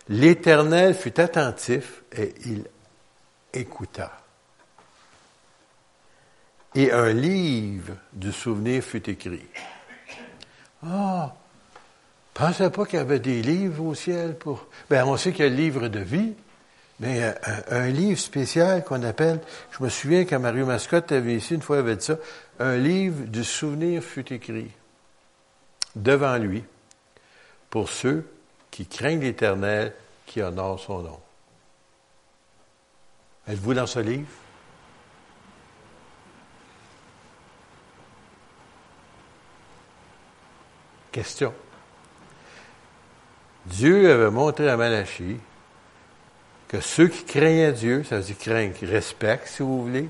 L'Éternel 0.10 0.94
fut 0.94 1.20
attentif 1.20 2.04
et 2.18 2.34
il 2.46 2.64
écouta. 3.54 4.21
Et 6.76 6.92
un 6.92 7.12
livre 7.12 7.94
du 8.14 8.32
souvenir 8.32 8.84
fut 8.84 9.10
écrit. 9.10 9.46
Ah! 10.86 11.34
Pensez 12.34 12.70
pas 12.70 12.86
qu'il 12.86 12.98
y 12.98 13.02
avait 13.02 13.20
des 13.20 13.42
livres 13.42 13.86
au 13.86 13.94
ciel 13.94 14.38
pour. 14.38 14.68
Ben, 14.90 15.06
on 15.06 15.18
sait 15.18 15.34
qu'il 15.34 15.44
y 15.44 15.48
a 15.48 15.50
le 15.50 15.56
livre 15.56 15.90
de 15.90 16.00
vie, 16.00 16.34
mais 17.00 17.24
euh, 17.24 17.34
un, 17.70 17.88
livre 17.90 18.20
spécial 18.20 18.84
qu'on 18.86 19.04
appelle. 19.04 19.42
Je 19.72 19.84
me 19.84 19.90
souviens 19.90 20.24
quand 20.24 20.40
Mario 20.40 20.66
Mascotte 20.66 21.12
avait 21.12 21.36
ici, 21.36 21.56
une 21.56 21.62
fois, 21.62 21.80
avait 21.80 21.98
dit 21.98 22.06
ça. 22.06 22.16
Un 22.60 22.78
livre 22.78 23.26
du 23.26 23.44
souvenir 23.44 24.02
fut 24.02 24.32
écrit 24.32 24.72
devant 25.96 26.38
lui 26.38 26.64
pour 27.70 27.90
ceux 27.90 28.26
qui 28.70 28.86
craignent 28.86 29.22
l'Éternel, 29.22 29.94
qui 30.26 30.42
honorent 30.42 30.80
son 30.80 31.00
nom. 31.02 31.20
Êtes-vous 33.48 33.74
dans 33.74 33.88
ce 33.88 34.00
livre? 34.00 34.30
Question. 41.12 41.54
Dieu 43.66 44.12
avait 44.12 44.32
montré 44.32 44.70
à 44.70 44.78
Malachie 44.78 45.38
que 46.68 46.80
ceux 46.80 47.10
qui 47.10 47.26
craignaient 47.26 47.74
Dieu, 47.74 48.04
ça 48.04 48.18
veut 48.18 48.24
dire 48.24 48.38
craignent, 48.38 48.72
qui 48.72 48.86
respectent, 48.86 49.48
si 49.48 49.62
vous 49.62 49.84
voulez, 49.84 50.10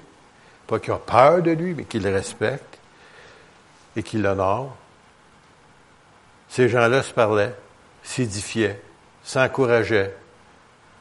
pas 0.67 0.79
qu'ils 0.79 0.93
ont 0.93 0.99
peur 0.99 1.41
de 1.41 1.51
lui, 1.51 1.73
mais 1.73 1.85
qu'ils 1.85 2.03
le 2.03 2.13
respectent 2.13 2.77
et 3.95 4.03
qu'ils 4.03 4.21
l'honorent, 4.21 4.77
ces 6.49 6.69
gens-là 6.69 7.01
se 7.01 7.13
parlaient, 7.13 7.55
s'édifiaient, 8.03 8.79
s'encourageaient. 9.23 10.15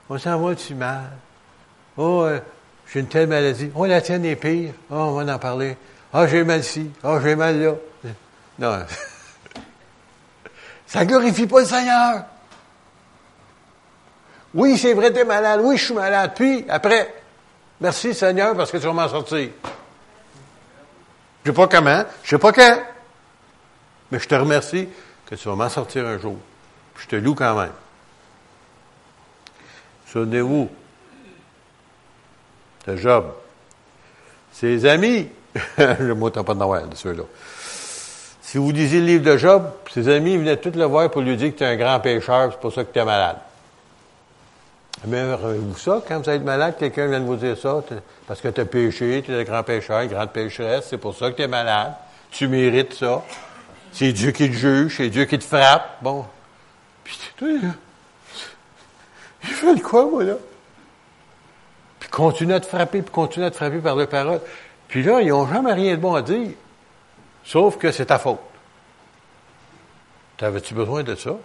On 0.09 0.17
s'en 0.17 0.41
va-tu 0.41 0.75
mal? 0.75 1.11
Oh, 1.97 2.23
euh, 2.23 2.41
j'ai 2.91 3.01
une 3.01 3.07
telle 3.07 3.29
maladie. 3.29 3.71
Oh, 3.75 3.85
la 3.85 4.01
tienne 4.01 4.25
est 4.25 4.37
pire. 4.37 4.73
Oh, 4.91 4.95
on 4.95 5.23
va 5.23 5.35
en 5.35 5.39
parler. 5.39 5.77
Ah, 6.13 6.23
oh, 6.23 6.27
j'ai 6.27 6.43
mal 6.43 6.61
ici. 6.61 6.91
Ah, 7.03 7.13
oh, 7.13 7.21
j'ai 7.23 7.37
mal 7.37 7.61
là. 7.61 7.75
Non. 8.59 8.87
Ça 10.91 11.05
glorifie 11.05 11.47
pas 11.47 11.61
le 11.61 11.67
Seigneur. 11.67 12.25
Oui, 14.53 14.77
c'est 14.77 14.93
vrai, 14.93 15.13
tu 15.13 15.21
es 15.21 15.25
malade. 15.25 15.61
Oui, 15.63 15.77
je 15.77 15.85
suis 15.85 15.95
malade. 15.95 16.33
Puis, 16.35 16.65
après, 16.69 17.15
merci 17.81 18.13
Seigneur 18.13 18.57
parce 18.57 18.73
que 18.73 18.79
tu 18.79 18.87
vas 18.87 18.93
m'en 18.93 19.09
sortir. 19.09 19.51
Je 21.45 21.51
sais 21.51 21.55
pas 21.55 21.69
comment, 21.69 22.05
je 22.25 22.31
sais 22.31 22.39
pas 22.39 22.53
quand, 22.53 22.83
mais 24.11 24.19
je 24.19 24.27
te 24.27 24.35
remercie 24.35 24.89
que 25.27 25.37
tu 25.37 25.49
vas 25.49 25.55
m'en 25.55 25.69
sortir 25.69 26.07
un 26.07 26.19
jour. 26.19 26.37
Je 26.99 27.07
te 27.07 27.17
loue 27.17 27.37
quand 27.37 27.57
même. 27.57 27.73
Souvenez-vous 30.09 30.69
de 32.89 32.97
Job. 32.97 33.33
Ses 34.53 34.85
amis, 34.87 35.29
le 35.79 36.15
mot 36.15 36.31
pas 36.31 36.43
de 36.43 36.59
Noël, 36.59 36.87
ceux-là. 36.95 37.23
Si 38.51 38.59
vous 38.59 38.73
lisez 38.73 38.99
le 38.99 39.07
livre 39.07 39.23
de 39.23 39.37
Job, 39.37 39.71
ses 39.93 40.09
amis 40.09 40.37
venaient 40.37 40.57
tous 40.57 40.77
le 40.77 40.85
voir 40.85 41.09
pour 41.09 41.21
lui 41.21 41.37
dire 41.37 41.53
que 41.53 41.59
tu 41.59 41.63
es 41.63 41.69
un 41.69 41.77
grand 41.77 42.01
pécheur, 42.01 42.51
c'est 42.51 42.59
pour 42.59 42.73
ça 42.73 42.83
que 42.83 42.93
tu 42.93 42.99
es 42.99 43.05
malade. 43.05 43.37
Mais 45.07 45.23
vous 45.37 45.77
ça, 45.77 46.03
quand 46.09 46.19
vous 46.19 46.29
êtes 46.29 46.43
malade, 46.43 46.75
quelqu'un 46.77 47.07
vient 47.07 47.21
de 47.21 47.27
vous 47.27 47.37
dire 47.37 47.57
ça, 47.57 47.81
parce 48.27 48.41
que 48.41 48.49
tu 48.49 48.61
as 48.61 48.65
péché, 48.65 49.23
tu 49.25 49.33
es 49.33 49.39
un 49.39 49.45
grand 49.45 49.63
pécheur, 49.63 50.01
une 50.01 50.09
grande 50.09 50.33
pécheresse, 50.33 50.89
c'est 50.91 50.99
pour 50.99 51.15
ça 51.15 51.31
que 51.31 51.37
tu 51.37 51.43
es 51.43 51.47
malade. 51.47 51.93
Tu 52.33 52.49
mérites 52.49 52.95
ça. 52.95 53.23
C'est 53.93 54.11
Dieu 54.11 54.33
qui 54.33 54.51
te 54.51 54.57
juge, 54.57 54.97
c'est 54.97 55.11
Dieu 55.11 55.27
qui 55.27 55.39
te 55.39 55.45
frappe. 55.45 55.99
Bon. 56.03 56.25
Puis 57.05 57.21
toi, 57.37 57.49
il 59.45 59.49
fait 59.49 59.75
le 59.75 59.81
quoi, 59.81 60.07
moi, 60.07 60.25
là? 60.25 60.35
Puis 62.01 62.09
continue 62.09 62.55
à 62.55 62.59
te 62.59 62.67
frapper, 62.67 63.03
puis 63.03 63.13
continue 63.13 63.47
à 63.47 63.53
te 63.53 63.57
frapper 63.57 63.79
par 63.79 63.95
le 63.95 64.07
parole. 64.07 64.41
Puis 64.89 65.05
là, 65.05 65.21
ils 65.21 65.29
n'ont 65.29 65.47
jamais 65.47 65.73
rien 65.73 65.95
de 65.95 66.01
bon 66.01 66.17
à 66.17 66.23
dire, 66.23 66.49
sauf 67.45 67.79
que 67.79 67.91
c'est 67.93 68.07
ta 68.07 68.19
faute. 68.19 68.41
T'avais-tu 70.37 70.75
besoin 70.75 71.03
de 71.03 71.15
ça? 71.15 71.37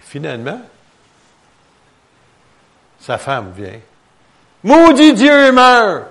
Finalement, 0.00 0.60
sa 3.00 3.18
femme 3.18 3.52
vient. 3.52 3.80
Maudit 4.62 5.14
Dieu 5.14 5.52
meurt! 5.52 6.06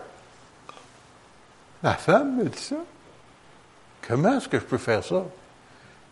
La 1.84 1.94
femme 1.94 2.38
me 2.38 2.46
dit 2.46 2.62
ça. 2.62 2.76
Comment 4.08 4.38
est-ce 4.38 4.48
que 4.48 4.60
je 4.60 4.66
peux 4.66 4.78
faire 4.78 5.04
ça? 5.04 5.24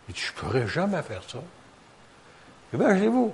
Il 0.08 0.14
dit, 0.14 0.22
je 0.22 0.32
ne 0.32 0.38
pourrais 0.38 0.68
jamais 0.68 1.02
faire 1.02 1.22
ça. 1.28 1.40
Imaginez-vous. 2.74 3.34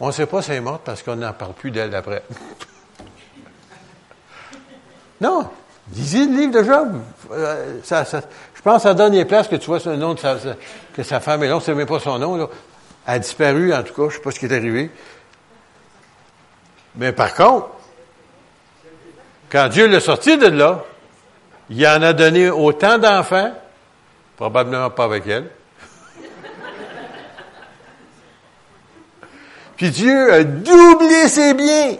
On 0.00 0.06
ne 0.06 0.12
sait 0.12 0.26
pas 0.26 0.42
si 0.42 0.50
elle 0.50 0.58
est 0.58 0.60
morte 0.60 0.82
parce 0.84 1.02
qu'on 1.02 1.16
n'en 1.16 1.32
parle 1.32 1.54
plus 1.54 1.70
d'elle 1.70 1.90
d'après. 1.90 2.22
non. 5.20 5.50
Lisez 5.92 6.26
le 6.26 6.36
livre 6.36 6.52
de 6.52 6.64
Job. 6.64 7.00
Euh, 7.32 7.80
je 8.54 8.62
pense 8.62 8.82
ça 8.82 8.94
donne 8.94 9.12
les 9.12 9.24
places 9.24 9.48
que 9.48 9.56
tu 9.56 9.66
vois 9.66 9.78
le 9.84 9.96
nom 9.96 10.14
de 10.14 10.18
sa, 10.18 10.36
que 10.94 11.02
sa 11.02 11.20
femme 11.20 11.42
est 11.42 11.48
là. 11.48 11.56
On 11.56 11.70
ne 11.70 11.74
même 11.76 11.86
pas 11.86 12.00
son 12.00 12.18
nom. 12.18 12.36
Là. 12.36 12.48
A 13.06 13.18
disparu, 13.18 13.72
en 13.72 13.82
tout 13.82 13.94
cas. 13.94 14.02
Je 14.02 14.06
ne 14.06 14.10
sais 14.10 14.20
pas 14.20 14.30
ce 14.32 14.40
qui 14.40 14.46
est 14.46 14.54
arrivé. 14.54 14.90
Mais 16.96 17.12
par 17.12 17.34
contre, 17.34 17.68
quand 19.50 19.68
Dieu 19.68 19.86
l'a 19.86 20.00
sorti 20.00 20.36
de 20.36 20.48
là, 20.48 20.84
il 21.70 21.86
en 21.86 22.02
a 22.02 22.12
donné 22.12 22.50
autant 22.50 22.98
d'enfants 22.98 23.52
Probablement 24.36 24.90
pas 24.90 25.04
avec 25.04 25.26
elle. 25.26 25.48
Puis 29.76 29.90
Dieu 29.90 30.32
a 30.32 30.44
doublé 30.44 31.28
ses 31.28 31.54
biens. 31.54 31.96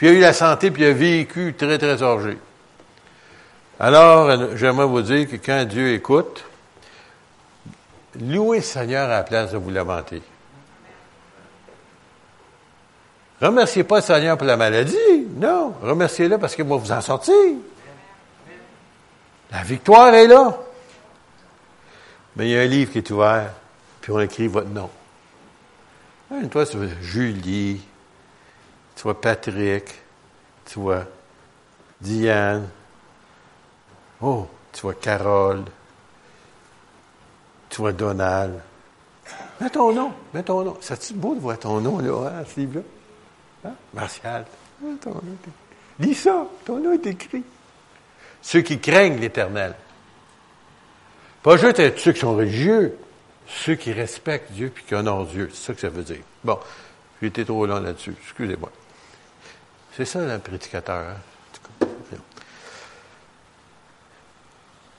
Puis 0.00 0.08
il 0.08 0.12
a 0.12 0.16
eu 0.16 0.20
la 0.20 0.32
santé, 0.32 0.70
puis 0.70 0.82
il 0.82 0.86
a 0.86 0.92
vécu 0.94 1.52
très, 1.52 1.76
très 1.76 2.00
orgé. 2.00 2.38
Alors, 3.78 4.56
j'aimerais 4.56 4.86
vous 4.86 5.02
dire 5.02 5.28
que 5.28 5.36
quand 5.36 5.62
Dieu 5.66 5.92
écoute, 5.92 6.42
louez 8.18 8.56
le 8.56 8.62
Seigneur 8.62 9.10
à 9.10 9.16
la 9.16 9.22
place 9.24 9.52
de 9.52 9.58
vous 9.58 9.68
lamenter. 9.68 10.22
Remerciez 13.42 13.84
pas 13.84 13.96
le 13.96 14.02
Seigneur 14.02 14.38
pour 14.38 14.46
la 14.46 14.56
maladie. 14.56 14.96
Non. 15.36 15.74
Remerciez-le 15.82 16.38
parce 16.38 16.54
qu'il 16.54 16.64
va 16.64 16.76
vous 16.76 16.92
en 16.92 17.02
sortir. 17.02 17.34
La 19.52 19.62
victoire 19.62 20.14
est 20.14 20.28
là. 20.28 20.58
Mais 22.36 22.46
il 22.46 22.52
y 22.52 22.56
a 22.56 22.62
un 22.62 22.66
livre 22.66 22.90
qui 22.90 22.98
est 22.98 23.10
ouvert, 23.10 23.52
puis 24.00 24.12
on 24.12 24.20
écrit 24.20 24.46
votre 24.46 24.70
nom. 24.70 24.88
toi, 26.50 26.64
tu 26.64 26.78
vois 26.78 26.86
Julie, 27.02 27.82
tu 29.00 29.04
vois 29.04 29.18
Patrick, 29.18 29.94
tu 30.66 30.78
vois 30.78 31.06
Diane, 32.02 32.68
oh, 34.20 34.46
tu 34.70 34.82
vois 34.82 34.92
Carole, 34.92 35.64
tu 37.70 37.78
vois 37.78 37.92
Donald. 37.92 38.60
Mets 39.58 39.70
ton 39.70 39.94
nom, 39.94 40.12
mets 40.34 40.42
ton 40.42 40.64
nom. 40.64 40.76
C'est 40.82 41.16
beau 41.16 41.34
de 41.34 41.40
voir 41.40 41.58
ton 41.58 41.80
nom, 41.80 41.98
là, 42.00 42.30
hein, 42.40 42.44
ce 42.46 42.60
livre-là? 42.60 43.70
Hein? 43.70 43.74
Martial. 43.94 44.44
Ton 45.00 45.12
nom 45.12 45.22
Lis 45.98 46.14
ça, 46.14 46.46
ton 46.66 46.76
nom 46.76 46.92
est 46.92 47.06
écrit. 47.06 47.42
Ceux 48.42 48.60
qui 48.60 48.80
craignent 48.80 49.18
l'Éternel. 49.18 49.76
Pas 51.42 51.56
juste 51.56 51.96
ceux 51.96 52.12
qui 52.12 52.20
sont 52.20 52.36
religieux, 52.36 52.98
ceux 53.46 53.76
qui 53.76 53.94
respectent 53.94 54.52
Dieu 54.52 54.70
puis 54.74 54.84
qui 54.84 54.94
honorent 54.94 55.24
Dieu. 55.24 55.48
C'est 55.54 55.68
ça 55.68 55.72
que 55.72 55.80
ça 55.80 55.88
veut 55.88 56.02
dire. 56.02 56.20
Bon, 56.44 56.58
j'ai 57.22 57.28
été 57.28 57.46
trop 57.46 57.64
long 57.64 57.80
là-dessus. 57.80 58.14
Excusez-moi. 58.26 58.70
C'est 59.96 60.04
ça, 60.04 60.20
un 60.20 60.38
prédicateur. 60.38 61.04
Hein? 61.82 61.86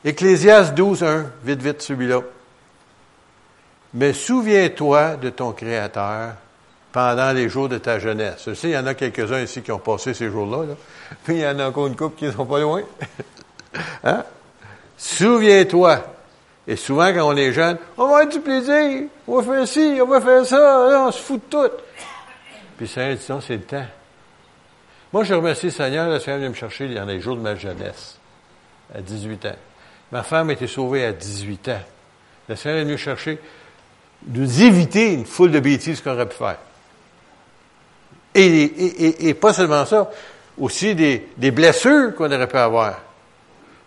Ecclésias 0.04 0.72
12, 0.72 1.04
1, 1.04 1.26
vite, 1.44 1.62
vite, 1.62 1.82
celui-là. 1.82 2.22
Mais 3.94 4.14
souviens-toi 4.14 5.18
de 5.18 5.30
ton 5.30 5.52
Créateur 5.52 6.34
pendant 6.92 7.32
les 7.32 7.50
jours 7.50 7.70
de 7.70 7.78
ta 7.78 8.00
jeunesse. 8.00 8.44
Je 8.48 8.54
sais, 8.54 8.70
il 8.70 8.74
y 8.74 8.78
en 8.78 8.88
a 8.88 8.96
quelques-uns 8.96 9.42
ici 9.42 9.62
qui 9.62 9.72
ont 9.72 9.80
passé 9.80 10.14
ces 10.14 10.30
jours-là, 10.30 10.66
là. 10.66 10.74
puis 11.24 11.36
il 11.36 11.42
y 11.42 11.48
en 11.48 11.60
a 11.60 11.68
encore 11.68 11.88
une 11.88 11.96
couple 11.96 12.18
qui 12.18 12.26
ne 12.26 12.32
sont 12.32 12.46
pas 12.46 12.60
loin. 12.60 12.82
hein? 14.04 14.24
Souviens-toi. 14.98 16.04
Et 16.68 16.76
souvent, 16.76 17.14
quand 17.14 17.28
on 17.28 17.36
est 17.36 17.54
jeune, 17.54 17.78
on 17.98 18.08
va 18.08 18.18
avoir 18.18 18.28
du 18.28 18.40
plaisir, 18.40 19.04
on 19.28 19.42
va 19.42 19.54
faire 19.54 19.68
ci, 19.68 20.00
on 20.02 20.08
va 20.08 20.22
faire 20.22 20.46
ça, 20.46 21.06
on 21.08 21.12
se 21.12 21.22
fout 21.22 21.42
de 21.50 21.50
tout. 21.50 21.74
Puis 22.78 22.88
dit, 22.88 23.26
non, 23.30 23.42
c'est 23.42 23.54
le 23.54 23.64
temps. 23.64 23.86
Moi, 25.14 25.24
je 25.26 25.34
remercie 25.34 25.68
le 25.68 25.72
Seigneur, 25.72 26.10
le 26.10 26.20
Seigneur 26.20 26.40
vient 26.40 26.50
me 26.50 26.56
chercher 26.56 26.94
dans 26.94 27.06
les 27.06 27.20
jours 27.20 27.36
de 27.36 27.42
ma 27.42 27.56
jeunesse, 27.56 28.18
à 28.96 29.02
18 29.02 29.46
ans. 29.46 29.56
Ma 30.12 30.24
femme 30.24 30.50
a 30.50 30.54
été 30.54 30.68
sauvée 30.68 31.06
à 31.06 31.12
18 31.12 31.70
ans. 31.70 31.82
Le 32.48 32.56
Seigneur 32.56 32.80
est 32.80 32.84
venu 32.84 32.98
chercher, 32.98 33.40
nous 34.28 34.64
éviter 34.64 35.14
une 35.14 35.26
foule 35.26 35.52
de 35.52 35.60
bêtises 35.60 36.02
qu'on 36.02 36.12
aurait 36.12 36.30
pu 36.30 36.38
faire. 36.38 36.58
Et, 38.34 39.34
pas 39.34 39.52
seulement 39.52 39.86
ça, 39.86 40.10
aussi 40.58 40.96
des, 40.96 41.28
des 41.36 41.52
blessures 41.52 42.16
qu'on 42.16 42.32
aurait 42.32 42.48
pu 42.48 42.58
avoir. 42.58 43.02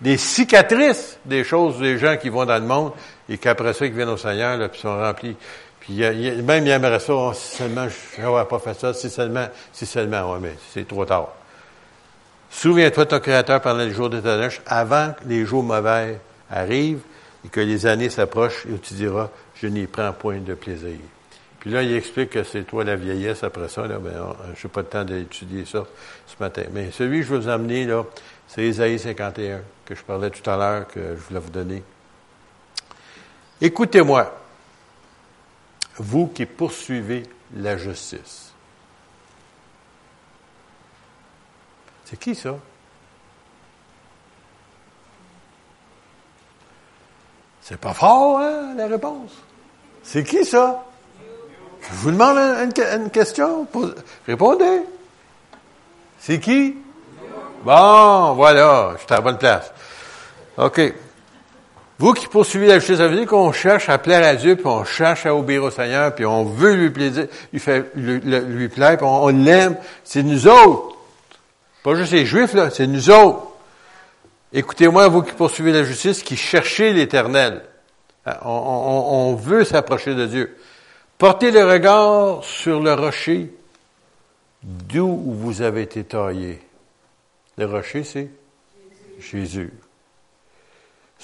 Des 0.00 0.18
cicatrices 0.18 1.18
des 1.24 1.44
choses 1.44 1.78
des 1.78 1.96
gens 1.96 2.18
qui 2.18 2.28
vont 2.28 2.44
dans 2.44 2.58
le 2.58 2.66
monde 2.66 2.92
et 3.28 3.38
qu'après 3.38 3.72
ça, 3.72 3.86
ils 3.86 3.92
viennent 3.92 4.10
au 4.10 4.18
Seigneur, 4.18 4.58
là, 4.58 4.68
puis 4.68 4.80
sont 4.80 4.98
remplis. 4.98 5.36
Puis 5.84 5.98
même 6.42 6.66
il 6.66 6.70
aimerait 6.70 6.98
ça, 6.98 7.14
oh, 7.14 7.32
si 7.34 7.56
seulement 7.56 7.86
je 7.88 8.22
n'aurais 8.22 8.48
pas 8.48 8.58
fait 8.58 8.74
ça, 8.74 8.94
si 8.94 9.10
seulement, 9.10 9.46
si 9.72 9.84
seulement, 9.84 10.32
ouais, 10.32 10.38
mais 10.40 10.54
c'est 10.72 10.88
trop 10.88 11.04
tard. 11.04 11.28
Souviens-toi 12.50 13.04
de 13.04 13.10
ton 13.10 13.20
Créateur 13.20 13.60
pendant 13.60 13.84
les 13.84 13.90
jours 13.90 14.08
de 14.08 14.20
ta 14.20 14.38
neige, 14.38 14.62
avant 14.66 15.12
que 15.12 15.28
les 15.28 15.44
jours 15.44 15.62
mauvais 15.62 16.18
arrivent 16.50 17.02
et 17.44 17.48
que 17.48 17.60
les 17.60 17.84
années 17.84 18.08
s'approchent 18.08 18.64
et 18.66 18.78
tu 18.78 18.94
diras, 18.94 19.28
je 19.56 19.66
n'y 19.66 19.86
prends 19.86 20.12
point 20.12 20.38
de 20.38 20.54
plaisir. 20.54 20.98
Puis 21.60 21.70
là, 21.70 21.82
il 21.82 21.94
explique 21.94 22.30
que 22.30 22.44
c'est 22.44 22.62
toi 22.64 22.84
la 22.84 22.94
vieillesse 22.94 23.42
après 23.42 23.68
ça. 23.68 23.86
Là, 23.86 23.98
ben, 23.98 24.12
je 24.54 24.66
n'ai 24.66 24.70
pas 24.70 24.80
le 24.80 24.86
temps 24.86 25.04
d'étudier 25.04 25.64
ça 25.64 25.84
ce 26.26 26.34
matin. 26.38 26.62
Mais 26.72 26.90
celui 26.90 27.20
que 27.20 27.26
je 27.26 27.32
veux 27.32 27.38
vous 27.40 27.48
amener, 27.48 27.86
là, 27.86 28.04
c'est 28.48 28.66
Isaïe 28.66 28.98
51, 28.98 29.60
que 29.84 29.94
je 29.94 30.02
parlais 30.02 30.30
tout 30.30 30.48
à 30.48 30.56
l'heure, 30.56 30.86
que 30.86 31.16
je 31.16 31.20
voulais 31.22 31.40
vous 31.40 31.50
donner. 31.50 31.82
Écoutez-moi, 33.60 34.43
vous 35.98 36.26
qui 36.28 36.46
poursuivez 36.46 37.24
la 37.54 37.76
justice. 37.76 38.52
C'est 42.04 42.18
qui 42.18 42.34
ça? 42.34 42.56
C'est 47.62 47.78
pas 47.78 47.94
fort, 47.94 48.40
hein, 48.40 48.74
la 48.76 48.86
réponse? 48.86 49.32
C'est 50.02 50.22
qui 50.22 50.44
ça? 50.44 50.84
Je 51.80 51.94
vous 51.94 52.10
demande 52.10 52.38
une, 52.38 53.10
question. 53.10 53.66
Répondez. 54.26 54.82
C'est 56.18 56.40
qui? 56.40 56.76
Bon, 57.62 58.34
voilà, 58.34 58.92
je 58.94 58.98
suis 58.98 59.12
à 59.12 59.16
la 59.16 59.20
bonne 59.22 59.38
place. 59.38 59.72
OK. 60.58 60.94
Vous 62.04 62.12
qui 62.12 62.26
poursuivez 62.26 62.66
la 62.66 62.80
justice, 62.80 62.98
ça 62.98 63.08
veut 63.08 63.16
dire 63.16 63.26
qu'on 63.26 63.50
cherche 63.50 63.88
à 63.88 63.96
plaire 63.96 64.22
à 64.28 64.34
Dieu, 64.34 64.56
puis 64.56 64.66
on 64.66 64.84
cherche 64.84 65.24
à 65.24 65.34
obéir 65.34 65.64
au 65.64 65.70
Seigneur, 65.70 66.14
puis 66.14 66.26
on 66.26 66.44
veut 66.44 66.74
lui 66.74 66.90
plaire, 66.90 67.28
lui, 67.50 67.58
fait, 67.58 67.90
lui, 67.94 68.68
plaire, 68.68 68.98
puis 68.98 69.06
on, 69.06 69.28
l'aime. 69.28 69.78
C'est 70.04 70.22
nous 70.22 70.46
autres. 70.46 70.98
Pas 71.82 71.94
juste 71.94 72.12
les 72.12 72.26
Juifs, 72.26 72.52
là, 72.52 72.68
c'est 72.68 72.86
nous 72.86 73.08
autres. 73.08 73.46
Écoutez-moi, 74.52 75.08
vous 75.08 75.22
qui 75.22 75.32
poursuivez 75.32 75.72
la 75.72 75.82
justice, 75.82 76.22
qui 76.22 76.36
cherchez 76.36 76.92
l'éternel. 76.92 77.62
On, 78.26 78.50
on 78.50 79.34
veut 79.34 79.64
s'approcher 79.64 80.14
de 80.14 80.26
Dieu. 80.26 80.58
Portez 81.16 81.52
le 81.52 81.64
regard 81.64 82.44
sur 82.44 82.80
le 82.80 82.92
rocher 82.92 83.50
d'où 84.62 85.16
vous 85.24 85.62
avez 85.62 85.80
été 85.80 86.04
taillé. 86.04 86.60
Le 87.56 87.64
rocher, 87.64 88.04
c'est 88.04 88.28
Jésus. 89.20 89.72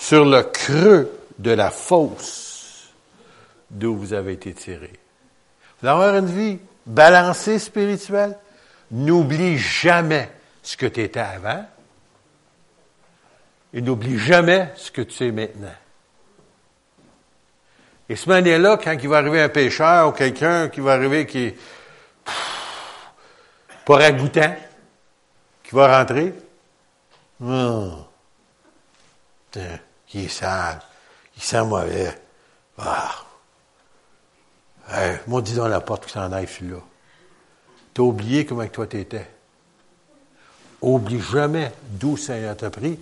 Sur 0.00 0.24
le 0.24 0.42
creux 0.42 1.12
de 1.38 1.50
la 1.50 1.70
fosse 1.70 2.88
d'où 3.70 3.94
vous 3.94 4.14
avez 4.14 4.32
été 4.32 4.54
tiré. 4.54 4.90
Vous 5.80 5.86
allez 5.86 5.94
avoir 5.94 6.16
une 6.16 6.26
vie 6.26 6.58
balancée 6.86 7.58
spirituelle. 7.58 8.36
N'oublie 8.90 9.58
jamais 9.58 10.30
ce 10.62 10.78
que 10.78 10.86
tu 10.86 11.02
étais 11.02 11.20
avant 11.20 11.66
et 13.74 13.82
n'oublie 13.82 14.18
jamais 14.18 14.72
ce 14.74 14.90
que 14.90 15.02
tu 15.02 15.26
es 15.26 15.32
maintenant. 15.32 15.68
Et 18.08 18.16
ce 18.16 18.28
moment-là, 18.30 18.78
quand 18.82 18.96
il 19.00 19.08
va 19.08 19.18
arriver 19.18 19.42
un 19.42 19.50
pécheur 19.50 20.08
ou 20.08 20.12
quelqu'un 20.12 20.70
qui 20.70 20.80
va 20.80 20.94
arriver 20.94 21.26
qui 21.26 21.44
est 21.44 21.56
pas 23.84 23.96
ragoûtant, 23.98 24.56
qui 25.62 25.74
va 25.74 25.98
rentrer, 25.98 26.34
oh, 27.44 27.90
il 30.14 30.24
est 30.24 30.28
sale, 30.28 30.80
il 31.36 31.42
sent 31.42 31.64
mauvais. 31.64 32.18
Ah. 32.78 33.14
Moi, 35.26 35.42
dis 35.42 35.54
la 35.54 35.80
porte 35.80 36.06
qui 36.06 36.12
s'en 36.12 36.32
aille, 36.32 36.48
celui-là. 36.48 36.80
T'as 37.94 38.02
oublié 38.02 38.44
comment 38.44 38.66
toi 38.66 38.86
t'étais. 38.86 39.28
Oublie 40.82 41.20
jamais 41.20 41.72
d'où 41.90 42.16
Seigneur 42.16 42.56
t'a 42.56 42.70
pris. 42.70 42.98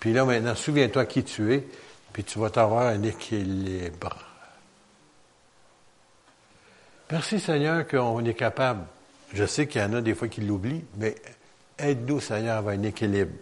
Puis 0.00 0.12
là, 0.12 0.24
maintenant, 0.24 0.54
souviens-toi 0.54 1.04
qui 1.06 1.24
tu 1.24 1.54
es, 1.54 1.66
puis 2.12 2.24
tu 2.24 2.38
vas 2.38 2.50
t'avoir 2.50 2.86
un 2.86 3.02
équilibre. 3.02 4.16
Merci 7.10 7.40
Seigneur 7.40 7.86
qu'on 7.86 8.24
est 8.24 8.34
capable. 8.34 8.84
Je 9.32 9.44
sais 9.44 9.66
qu'il 9.66 9.80
y 9.80 9.84
en 9.84 9.92
a 9.92 10.00
des 10.00 10.14
fois 10.14 10.28
qui 10.28 10.40
l'oublient, 10.40 10.84
mais 10.96 11.14
aide-nous 11.78 12.20
Seigneur 12.20 12.56
à 12.56 12.58
avoir 12.58 12.74
un 12.74 12.82
équilibre. 12.82 13.32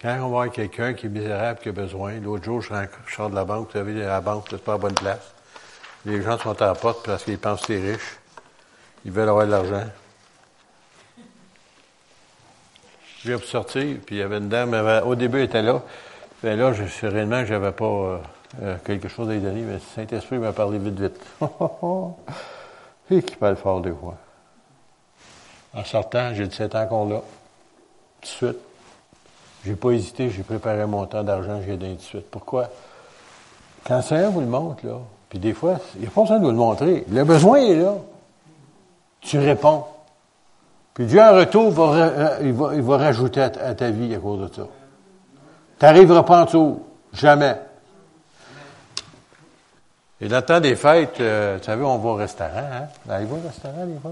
Quand 0.00 0.14
on 0.18 0.22
va 0.22 0.26
voir 0.28 0.50
quelqu'un 0.50 0.94
qui 0.94 1.06
est 1.06 1.08
misérable, 1.08 1.58
qui 1.60 1.70
a 1.70 1.72
besoin, 1.72 2.20
l'autre 2.20 2.44
jour, 2.44 2.62
je 2.62 2.72
sors 3.12 3.30
de 3.30 3.34
la 3.34 3.44
banque, 3.44 3.66
vous 3.66 3.72
savez, 3.72 3.94
la 3.94 4.20
banque, 4.20 4.46
c'est 4.48 4.62
pas 4.62 4.74
à 4.74 4.78
bonne 4.78 4.94
place. 4.94 5.34
Les 6.06 6.22
gens 6.22 6.38
sont 6.38 6.60
à 6.62 6.66
la 6.66 6.74
porte 6.76 7.04
parce 7.04 7.24
qu'ils 7.24 7.38
pensent 7.38 7.62
que 7.62 7.74
c'est 7.74 7.80
riche. 7.80 8.18
Ils 9.04 9.10
veulent 9.10 9.28
avoir 9.28 9.46
de 9.46 9.50
l'argent. 9.50 9.84
Je 13.18 13.28
viens 13.28 13.38
pour 13.38 13.48
sortir, 13.48 13.96
puis 14.06 14.16
il 14.16 14.18
y 14.18 14.22
avait 14.22 14.38
une 14.38 14.48
dame, 14.48 14.72
au 15.04 15.16
début, 15.16 15.38
elle 15.38 15.44
était 15.44 15.62
là. 15.62 15.82
Mais 16.44 16.54
là, 16.54 16.72
je, 16.72 16.86
sereinement, 16.86 17.44
j'avais 17.44 17.72
pas 17.72 17.84
euh, 17.84 18.18
euh, 18.62 18.76
quelque 18.84 19.08
chose 19.08 19.28
à 19.28 19.32
lui 19.32 19.40
donner, 19.40 19.62
mais 19.62 19.80
Saint-Esprit 19.96 20.38
m'a 20.38 20.52
parlé 20.52 20.78
vite, 20.78 21.00
vite. 21.00 21.20
Et 23.10 23.20
qui 23.22 23.34
parle 23.34 23.56
fort 23.56 23.80
des 23.80 23.90
fois. 23.90 24.16
En 25.74 25.84
sortant, 25.84 26.32
j'ai 26.34 26.46
dit, 26.46 26.54
c'est 26.54 26.76
encore 26.76 27.08
là. 27.08 27.20
Tout 28.20 28.22
de 28.22 28.26
suite. 28.26 28.67
J'ai 29.64 29.74
pas 29.74 29.90
hésité, 29.90 30.30
j'ai 30.30 30.42
préparé 30.42 30.86
mon 30.86 31.06
temps 31.06 31.24
d'argent, 31.24 31.60
j'ai 31.64 31.76
donné 31.76 31.94
tout 31.94 32.00
de 32.00 32.02
suite. 32.02 32.30
Pourquoi? 32.30 32.68
Quand 33.84 33.96
le 33.96 34.02
Seigneur 34.02 34.30
vous 34.30 34.40
le 34.40 34.46
montre, 34.46 34.86
là, 34.86 34.98
puis 35.28 35.38
des 35.38 35.52
fois, 35.52 35.78
il 35.96 36.02
n'y 36.02 36.06
a 36.06 36.10
pas 36.10 36.22
besoin 36.22 36.38
de 36.38 36.44
vous 36.44 36.50
le 36.50 36.56
montrer. 36.56 37.04
Le 37.10 37.24
besoin 37.24 37.58
est 37.58 37.76
là. 37.76 37.94
Tu 39.20 39.38
réponds. 39.38 39.84
Puis 40.94 41.06
Dieu, 41.06 41.20
en 41.20 41.34
retour, 41.34 41.70
va, 41.70 41.82
euh, 41.94 42.38
il, 42.42 42.52
va, 42.52 42.74
il 42.74 42.82
va 42.82 42.96
rajouter 42.96 43.42
à, 43.42 43.50
ta 43.50 43.90
vie 43.90 44.14
à 44.14 44.18
cause 44.18 44.48
de 44.48 44.54
ça. 44.54 44.66
Tu 45.78 45.84
n'arriveras 45.84 46.22
pas 46.22 46.42
en 46.42 46.44
dessous. 46.44 46.82
Jamais. 47.12 47.56
Et 50.20 50.28
dans 50.28 50.36
le 50.36 50.42
temps 50.42 50.60
des 50.60 50.74
fêtes, 50.74 51.20
euh, 51.20 51.58
tu 51.58 51.64
savez, 51.64 51.84
on 51.84 51.98
va 51.98 52.08
au 52.08 52.14
restaurant, 52.14 52.50
hein? 52.56 52.86
Allez-vous 53.08 53.36
au 53.36 53.46
restaurant, 53.46 53.84
les 53.86 53.98
fois, 54.00 54.10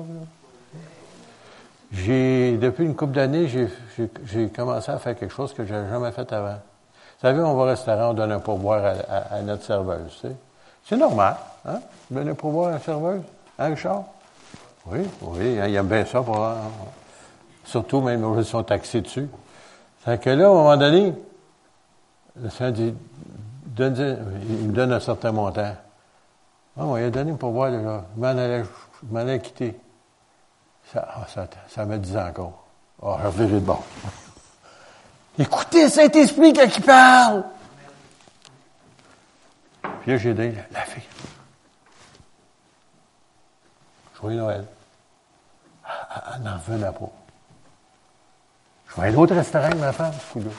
J'ai, 1.93 2.57
depuis 2.57 2.85
une 2.85 2.95
couple 2.95 3.13
d'années, 3.13 3.49
j'ai, 3.49 4.49
commencé 4.49 4.91
à 4.91 4.99
faire 4.99 5.17
quelque 5.17 5.33
chose 5.33 5.53
que 5.55 5.65
je 5.65 5.73
n'avais 5.73 5.89
jamais 5.89 6.11
fait 6.11 6.31
avant. 6.33 6.55
Vous 6.55 7.23
savez, 7.23 7.41
on 7.41 7.55
va 7.55 7.63
au 7.63 7.67
restaurant, 7.67 8.11
on 8.11 8.15
donne 8.15 8.33
un 8.33 8.41
pourboire 8.41 8.97
à, 9.09 9.41
notre 9.43 9.63
serveuse. 9.63 10.11
Tu 10.21 10.29
sais. 10.29 10.37
C'est 10.85 10.97
normal. 10.97 11.37
Hein? 11.65 11.81
Donner 12.11 12.31
un 12.31 12.35
pourboire 12.35 12.69
à 12.69 12.73
la 12.73 12.79
serveuse? 12.81 13.23
Hein, 13.59 13.67
Richard? 13.67 14.05
Oui, 14.87 15.01
oui, 15.23 15.59
hein, 15.59 15.67
il 15.67 15.75
aime 15.75 15.87
bien 15.87 16.05
ça. 16.05 16.23
Pour, 16.23 16.45
hein. 16.45 16.57
surtout 17.65 18.01
même 18.01 18.25
ils 18.37 18.45
sont 18.45 18.63
taxés 18.63 19.01
dessus. 19.01 19.29
C'est 20.05 20.21
que 20.21 20.31
là, 20.31 20.47
à 20.47 20.51
un 20.51 20.53
moment 20.53 20.77
donné, 20.77 21.15
le 22.41 22.51
Seigneur 22.51 22.73
dit, 22.73 22.95
il 23.79 24.69
me 24.69 24.73
donne 24.73 24.93
un 24.93 25.01
certain 25.01 25.33
montant. 25.33 25.75
Oh, 26.79 26.97
il 26.99 27.05
a 27.05 27.11
donné 27.11 27.33
pour 27.33 27.53
voir, 27.53 27.71
là. 27.71 28.05
Je 28.17 28.21
m'en 29.11 29.19
allais, 29.19 29.41
quitter. 29.41 29.79
Ça, 30.93 31.09
ah, 31.09 31.27
ça, 31.29 31.49
ça 31.69 31.85
me 31.85 31.99
dit 31.99 32.17
encore. 32.17 32.67
Ah, 33.03 33.19
oh, 33.25 33.31
je 33.37 33.45
de 33.45 33.59
bon. 33.59 33.79
Écoutez 35.39 35.89
Saint-Esprit 35.89 36.53
quand 36.53 36.69
il 36.77 36.83
parle? 36.83 37.45
Puis 40.01 40.13
là, 40.13 40.19
j'ai 40.19 40.35
dit, 40.35 40.57
la 40.73 40.81
fille. 40.83 41.03
Joyeux 44.21 44.39
Noël. 44.39 44.65
Elle 46.35 46.43
n'en 46.43 46.57
revenait 46.57 46.93
pas. 46.93 47.11
Je 48.89 49.01
vais 49.01 49.09
à 49.09 49.11
un 49.11 49.15
autre 49.15 49.35
restaurant 49.35 49.67
avec 49.67 49.79
ma 49.79 49.93
femme, 49.93 50.13
ce 50.13 50.33
coup-là. 50.33 50.51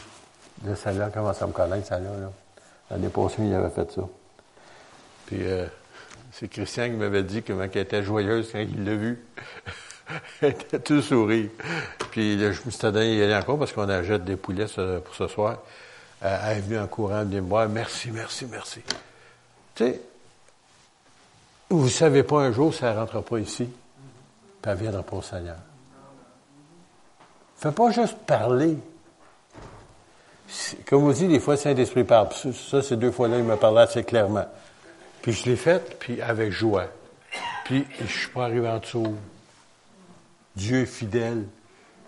Là, 0.66 0.76
celle-là 0.76 1.10
commence 1.10 1.42
à 1.42 1.48
me 1.48 1.54
connaître, 1.54 1.88
celle-là. 1.88 2.10
Là. 2.20 2.32
L'année 2.92 3.10
passée, 3.10 3.36
il 3.40 3.54
avait 3.54 3.70
fait 3.70 3.92
ça. 3.92 4.02
Puis, 5.26 5.40
euh, 5.42 5.66
c'est 6.32 6.48
Christian 6.48 6.86
qui 6.86 6.96
m'avait 6.96 7.24
dit 7.24 7.42
comment 7.42 7.63
elle 7.63 7.78
était 7.78 8.04
joyeuse 8.04 8.52
quand 8.52 8.60
il 8.60 8.84
l'a 8.84 8.96
vu. 8.96 9.26
tout 10.84 11.02
sourire. 11.02 11.50
Puis, 12.12 12.39
je 12.39 12.62
me 12.65 12.71
suis 12.71 12.80
donné 12.80 13.15
y 13.15 13.23
aller 13.23 13.36
encore 13.36 13.60
parce 13.60 13.73
qu'on 13.73 13.89
achète 13.89 14.23
des 14.23 14.36
poulets 14.36 14.65
pour 15.04 15.15
ce 15.15 15.28
soir. 15.28 15.58
elle 16.21 16.58
est 16.58 16.62
venue 16.62 16.80
en 16.80 16.88
courant, 16.88 17.21
elle 17.21 17.28
me 17.28 17.39
voir, 17.41 17.67
merci, 17.69 18.12
merci, 18.12 18.45
merci. 18.45 18.82
Tu 19.76 19.84
sais, 19.84 20.02
vous 21.69 21.86
ne 21.86 21.89
savez 21.89 22.23
pas 22.23 22.41
un 22.41 22.52
jour 22.52 22.73
elle 22.82 22.93
ne 22.93 23.00
rentrera 23.00 23.21
pas 23.21 23.39
ici, 23.39 23.65
puis 24.62 24.71
elle 24.71 24.78
viendra 24.78 25.04
pas 25.04 25.17
au 25.17 25.21
Seigneur. 25.21 25.58
Fais 27.58 27.71
pas 27.71 27.91
juste 27.91 28.17
parler. 28.19 28.78
Comme 30.86 31.02
vous 31.02 31.13
dites, 31.13 31.28
des 31.28 31.39
fois, 31.39 31.58
Saint-Esprit 31.58 32.04
parle. 32.04 32.30
Ça, 32.54 32.82
ces 32.82 32.95
deux 32.95 33.12
fois-là, 33.12 33.38
il 33.38 33.43
me 33.43 33.56
parlait 33.58 33.82
assez 33.82 34.04
clairement. 34.04 34.45
Puis 35.21 35.34
je 35.34 35.45
l'ai 35.50 35.56
fait, 35.56 35.97
puis 36.00 36.21
avec 36.21 36.52
joie. 36.52 36.86
Puis 37.65 37.86
je 38.00 38.06
suis 38.06 38.30
pas 38.30 38.45
arrivé 38.45 38.69
en 38.69 38.78
dessous. 38.78 39.17
Dieu 40.58 40.82
est 40.82 40.86
fidèle. 40.86 41.46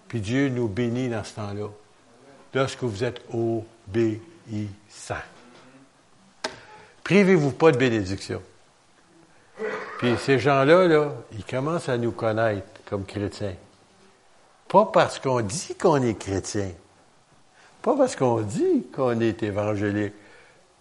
Puis 0.08 0.20
Dieu 0.20 0.50
nous 0.50 0.68
bénit 0.68 1.08
dans 1.08 1.24
ce 1.24 1.36
temps-là. 1.36 1.68
Lorsque 2.54 2.82
vous 2.82 3.04
êtes 3.04 3.22
obéissant. 3.32 5.24
Privez-vous 7.04 7.52
pas 7.52 7.72
de 7.72 7.78
bénédiction. 7.78 8.42
Puis 10.00 10.16
ces 10.18 10.40
gens-là, 10.40 10.88
là, 10.88 11.14
ils 11.34 11.46
commencent 11.46 11.90
à 11.90 11.98
nous 11.98 12.12
connaître 12.12 12.68
comme 12.86 13.06
chrétiens. 13.06 13.56
Pas 14.68 14.86
parce 14.86 15.20
qu'on 15.20 15.42
dit 15.42 15.76
qu'on 15.76 16.02
est 16.02 16.18
chrétien. 16.18 16.72
Pas 17.84 17.96
parce 17.96 18.16
qu'on 18.16 18.42
dit 18.42 18.88
qu'on 18.94 19.20
est 19.20 19.44
évangélique. 19.44 20.14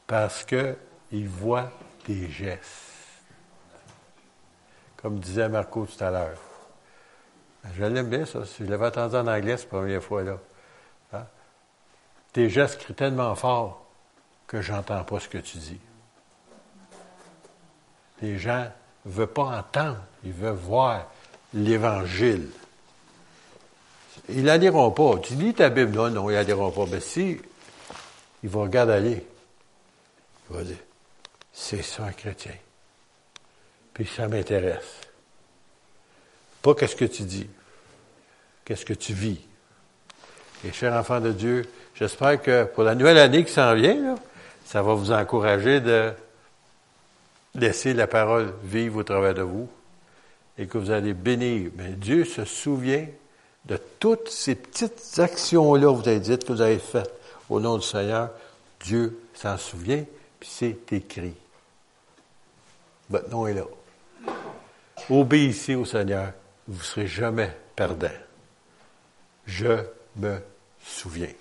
Parce 0.07 0.43
qu'ils 0.45 1.29
voient 1.29 1.71
des 2.07 2.31
gestes. 2.31 2.87
Comme 4.97 5.19
disait 5.19 5.49
Marco 5.51 5.87
tout 5.87 6.03
à 6.03 6.11
l'heure. 6.11 6.48
Je 7.75 7.85
l'aime 7.85 8.09
bien, 8.09 8.25
ça. 8.25 8.41
Je 8.59 8.65
l'avais 8.65 8.87
entendu 8.87 9.17
en 9.17 9.27
anglais 9.27 9.57
cette 9.57 9.69
première 9.69 10.03
fois-là. 10.03 10.39
Hein? 11.13 11.27
Tes 12.33 12.49
gestes 12.49 12.79
crient 12.81 12.95
tellement 12.95 13.35
fort 13.35 13.85
que 14.47 14.63
j'entends 14.63 15.05
pas 15.05 15.21
ce 15.21 15.29
que 15.29 15.39
tu 15.39 15.59
dis. 15.59 15.81
Les 18.23 18.39
gens 18.39 18.67
ne 19.05 19.11
veulent 19.11 19.27
pas 19.29 19.59
entendre, 19.59 19.99
ils 20.25 20.33
veulent 20.33 20.55
voir 20.55 21.07
l'Évangile. 21.55 22.49
Ils 24.29 24.45
la 24.45 24.57
liront 24.57 24.91
pas. 24.91 25.19
Tu 25.19 25.35
lis 25.35 25.55
ta 25.55 25.71
Bible, 25.71 25.93
non, 25.93 26.11
non, 26.11 26.31
ils 26.31 26.35
la 26.35 26.43
liront 26.43 26.71
pas. 26.71 26.85
Mais 26.91 27.01
si, 27.01 27.41
ils 28.43 28.51
vont 28.51 28.63
regarder 28.63 28.93
aller. 28.93 29.27
Il 30.51 30.57
va 30.57 30.63
dire, 30.65 30.77
c'est 31.53 31.83
ça 31.83 32.05
un 32.05 32.13
chrétien. 32.13 32.55
Puis 33.95 34.07
ça 34.07 34.29
m'intéresse. 34.29 35.08
Pas 36.63 36.75
qu'est-ce 36.75 36.97
que 36.97 37.05
tu 37.05 37.23
dis, 37.23 37.49
qu'est-ce 38.65 38.85
que 38.85 38.95
tu 38.95 39.13
vis. 39.13 39.41
Et 40.65 40.73
chers 40.73 40.93
enfants 40.93 41.21
de 41.21 41.33
Dieu, 41.33 41.69
j'espère 41.95 42.43
que 42.43 42.65
pour 42.65 42.83
la 42.83 42.95
nouvelle 42.95 43.19
année 43.19 43.45
qui 43.45 43.53
s'en 43.53 43.75
vient, 43.75 44.17
ça 44.65 44.83
va 44.83 44.95
vous 44.95 45.13
encourager 45.13 45.81
de 45.81 46.13
laisser 47.55 47.95
la 47.95 48.07
parole 48.07 48.53
vivre 48.65 48.99
au 48.99 49.03
travers 49.03 49.35
de 49.35 49.43
vous 49.43 49.69
et 50.59 50.67
que 50.67 50.79
vous 50.79 50.91
allez 50.91 51.15
bénir. 51.15 51.71
Mais 51.77 51.91
Dieu 51.91 52.25
se 52.25 52.45
souvient 52.45 53.07
de 53.67 53.79
toutes 54.01 54.29
ces 54.29 54.55
petites 54.55 55.19
actions-là 55.19 55.93
que 55.93 56.03
vous 56.03 56.09
avez 56.09 56.21
dites, 56.21 56.45
que 56.45 56.53
vous 56.53 56.61
avez 56.61 56.79
faites 56.79 57.13
au 57.49 57.61
nom 57.61 57.79
du 57.79 57.87
Seigneur. 57.87 58.31
Dieu 58.81 59.19
s'en 59.35 59.57
souvient, 59.57 60.05
puis 60.41 60.49
c'est 60.51 60.93
écrit. 60.93 61.35
Votre 63.11 63.31
nom 63.31 63.47
est 63.47 63.55
là. 63.55 63.65
Obéissez 65.11 65.75
au 65.75 65.85
Seigneur, 65.85 66.33
vous 66.69 66.79
ne 66.79 66.83
serez 66.83 67.07
jamais 67.07 67.51
perdant. 67.75 68.09
Je 69.47 69.85
me 70.17 70.39
souviens. 70.85 71.33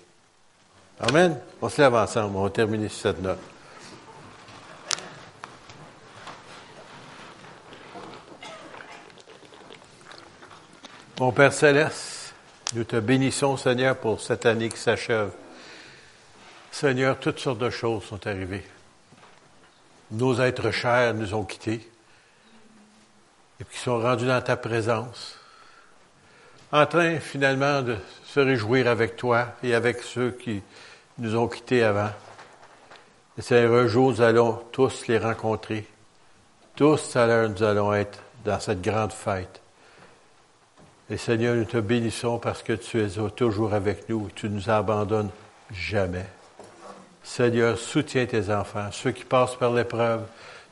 Amen. 1.00 1.38
On 1.60 1.68
se 1.68 1.82
lève 1.82 1.94
ensemble. 1.94 2.36
On 2.36 2.44
va 2.44 2.50
terminer 2.50 2.88
sur 2.88 3.02
cette 3.02 3.20
note. 3.20 3.38
Mon 11.20 11.32
Père 11.32 11.52
céleste, 11.52 12.32
nous 12.74 12.84
te 12.84 12.96
bénissons, 12.96 13.56
Seigneur, 13.56 13.96
pour 13.96 14.20
cette 14.20 14.46
année 14.46 14.68
qui 14.68 14.78
s'achève. 14.78 15.32
Seigneur, 16.70 17.18
toutes 17.18 17.40
sortes 17.40 17.58
de 17.58 17.70
choses 17.70 18.04
sont 18.04 18.24
arrivées. 18.26 18.64
Nos 20.12 20.40
êtres 20.40 20.70
chers 20.70 21.12
nous 21.12 21.34
ont 21.34 21.44
quittés 21.44 21.86
et 23.60 23.64
puis 23.64 23.78
sont 23.78 23.98
rendus 24.00 24.26
dans 24.26 24.40
ta 24.40 24.56
présence, 24.56 25.38
en 26.70 26.86
train 26.86 27.18
finalement 27.18 27.82
de 27.82 27.96
se 28.24 28.40
réjouir 28.40 28.88
avec 28.88 29.16
toi 29.16 29.48
et 29.62 29.74
avec 29.74 30.02
ceux 30.02 30.30
qui 30.30 30.62
nous 31.18 31.36
ont 31.36 31.48
quittés 31.48 31.82
avant. 31.82 32.10
Et 33.36 33.42
Seigneur, 33.42 33.74
un 33.74 33.86
jour, 33.86 34.10
nous 34.10 34.20
allons 34.20 34.60
tous 34.72 35.06
les 35.06 35.18
rencontrer. 35.18 35.86
Tous 36.76 37.16
à 37.16 37.26
l'heure, 37.26 37.48
nous 37.48 37.62
allons 37.62 37.92
être 37.94 38.18
dans 38.44 38.60
cette 38.60 38.82
grande 38.82 39.12
fête. 39.12 39.60
Et 41.10 41.16
Seigneur, 41.16 41.56
nous 41.56 41.64
te 41.64 41.78
bénissons 41.78 42.38
parce 42.38 42.62
que 42.62 42.74
tu 42.74 43.00
es 43.00 43.08
toujours 43.30 43.72
avec 43.72 44.08
nous, 44.08 44.28
tu 44.34 44.48
nous 44.48 44.68
abandonnes 44.68 45.30
jamais. 45.72 46.26
Seigneur, 47.22 47.78
soutiens 47.78 48.26
tes 48.26 48.50
enfants, 48.50 48.88
ceux 48.92 49.12
qui 49.12 49.24
passent 49.24 49.56
par 49.56 49.72
l'épreuve, 49.72 50.22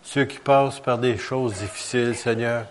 ceux 0.02 0.24
qui 0.24 0.38
passent 0.38 0.80
par 0.80 0.98
des 0.98 1.16
choses 1.16 1.54
difficiles, 1.54 2.14
Seigneur. 2.14 2.66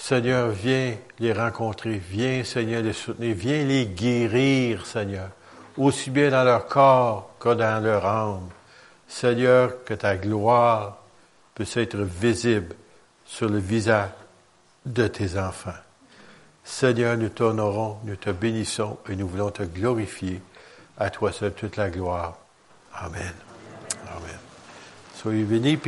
Seigneur, 0.00 0.48
viens 0.48 0.96
les 1.18 1.34
rencontrer, 1.34 1.98
viens, 1.98 2.42
Seigneur, 2.42 2.82
les 2.82 2.94
soutenir, 2.94 3.36
viens 3.36 3.64
les 3.64 3.84
guérir, 3.84 4.86
Seigneur, 4.86 5.28
aussi 5.76 6.08
bien 6.08 6.30
dans 6.30 6.42
leur 6.42 6.66
corps 6.66 7.34
que 7.38 7.50
dans 7.50 7.84
leur 7.84 8.06
âme. 8.06 8.48
Seigneur, 9.06 9.84
que 9.84 9.92
ta 9.92 10.16
gloire 10.16 10.96
puisse 11.54 11.76
être 11.76 11.98
visible 11.98 12.74
sur 13.26 13.50
le 13.50 13.58
visage 13.58 14.08
de 14.86 15.06
tes 15.06 15.38
enfants. 15.38 15.78
Seigneur, 16.64 17.18
nous 17.18 17.28
t'honorons, 17.28 17.98
nous 18.04 18.16
te 18.16 18.30
bénissons 18.30 18.96
et 19.06 19.14
nous 19.16 19.28
voulons 19.28 19.50
te 19.50 19.64
glorifier. 19.64 20.40
À 20.96 21.10
toi 21.10 21.30
seul 21.30 21.52
toute 21.52 21.76
la 21.76 21.90
gloire. 21.90 22.38
Amen. 22.94 23.34
Amen. 24.16 24.38
Soyez 25.14 25.44
bénis. 25.44 25.78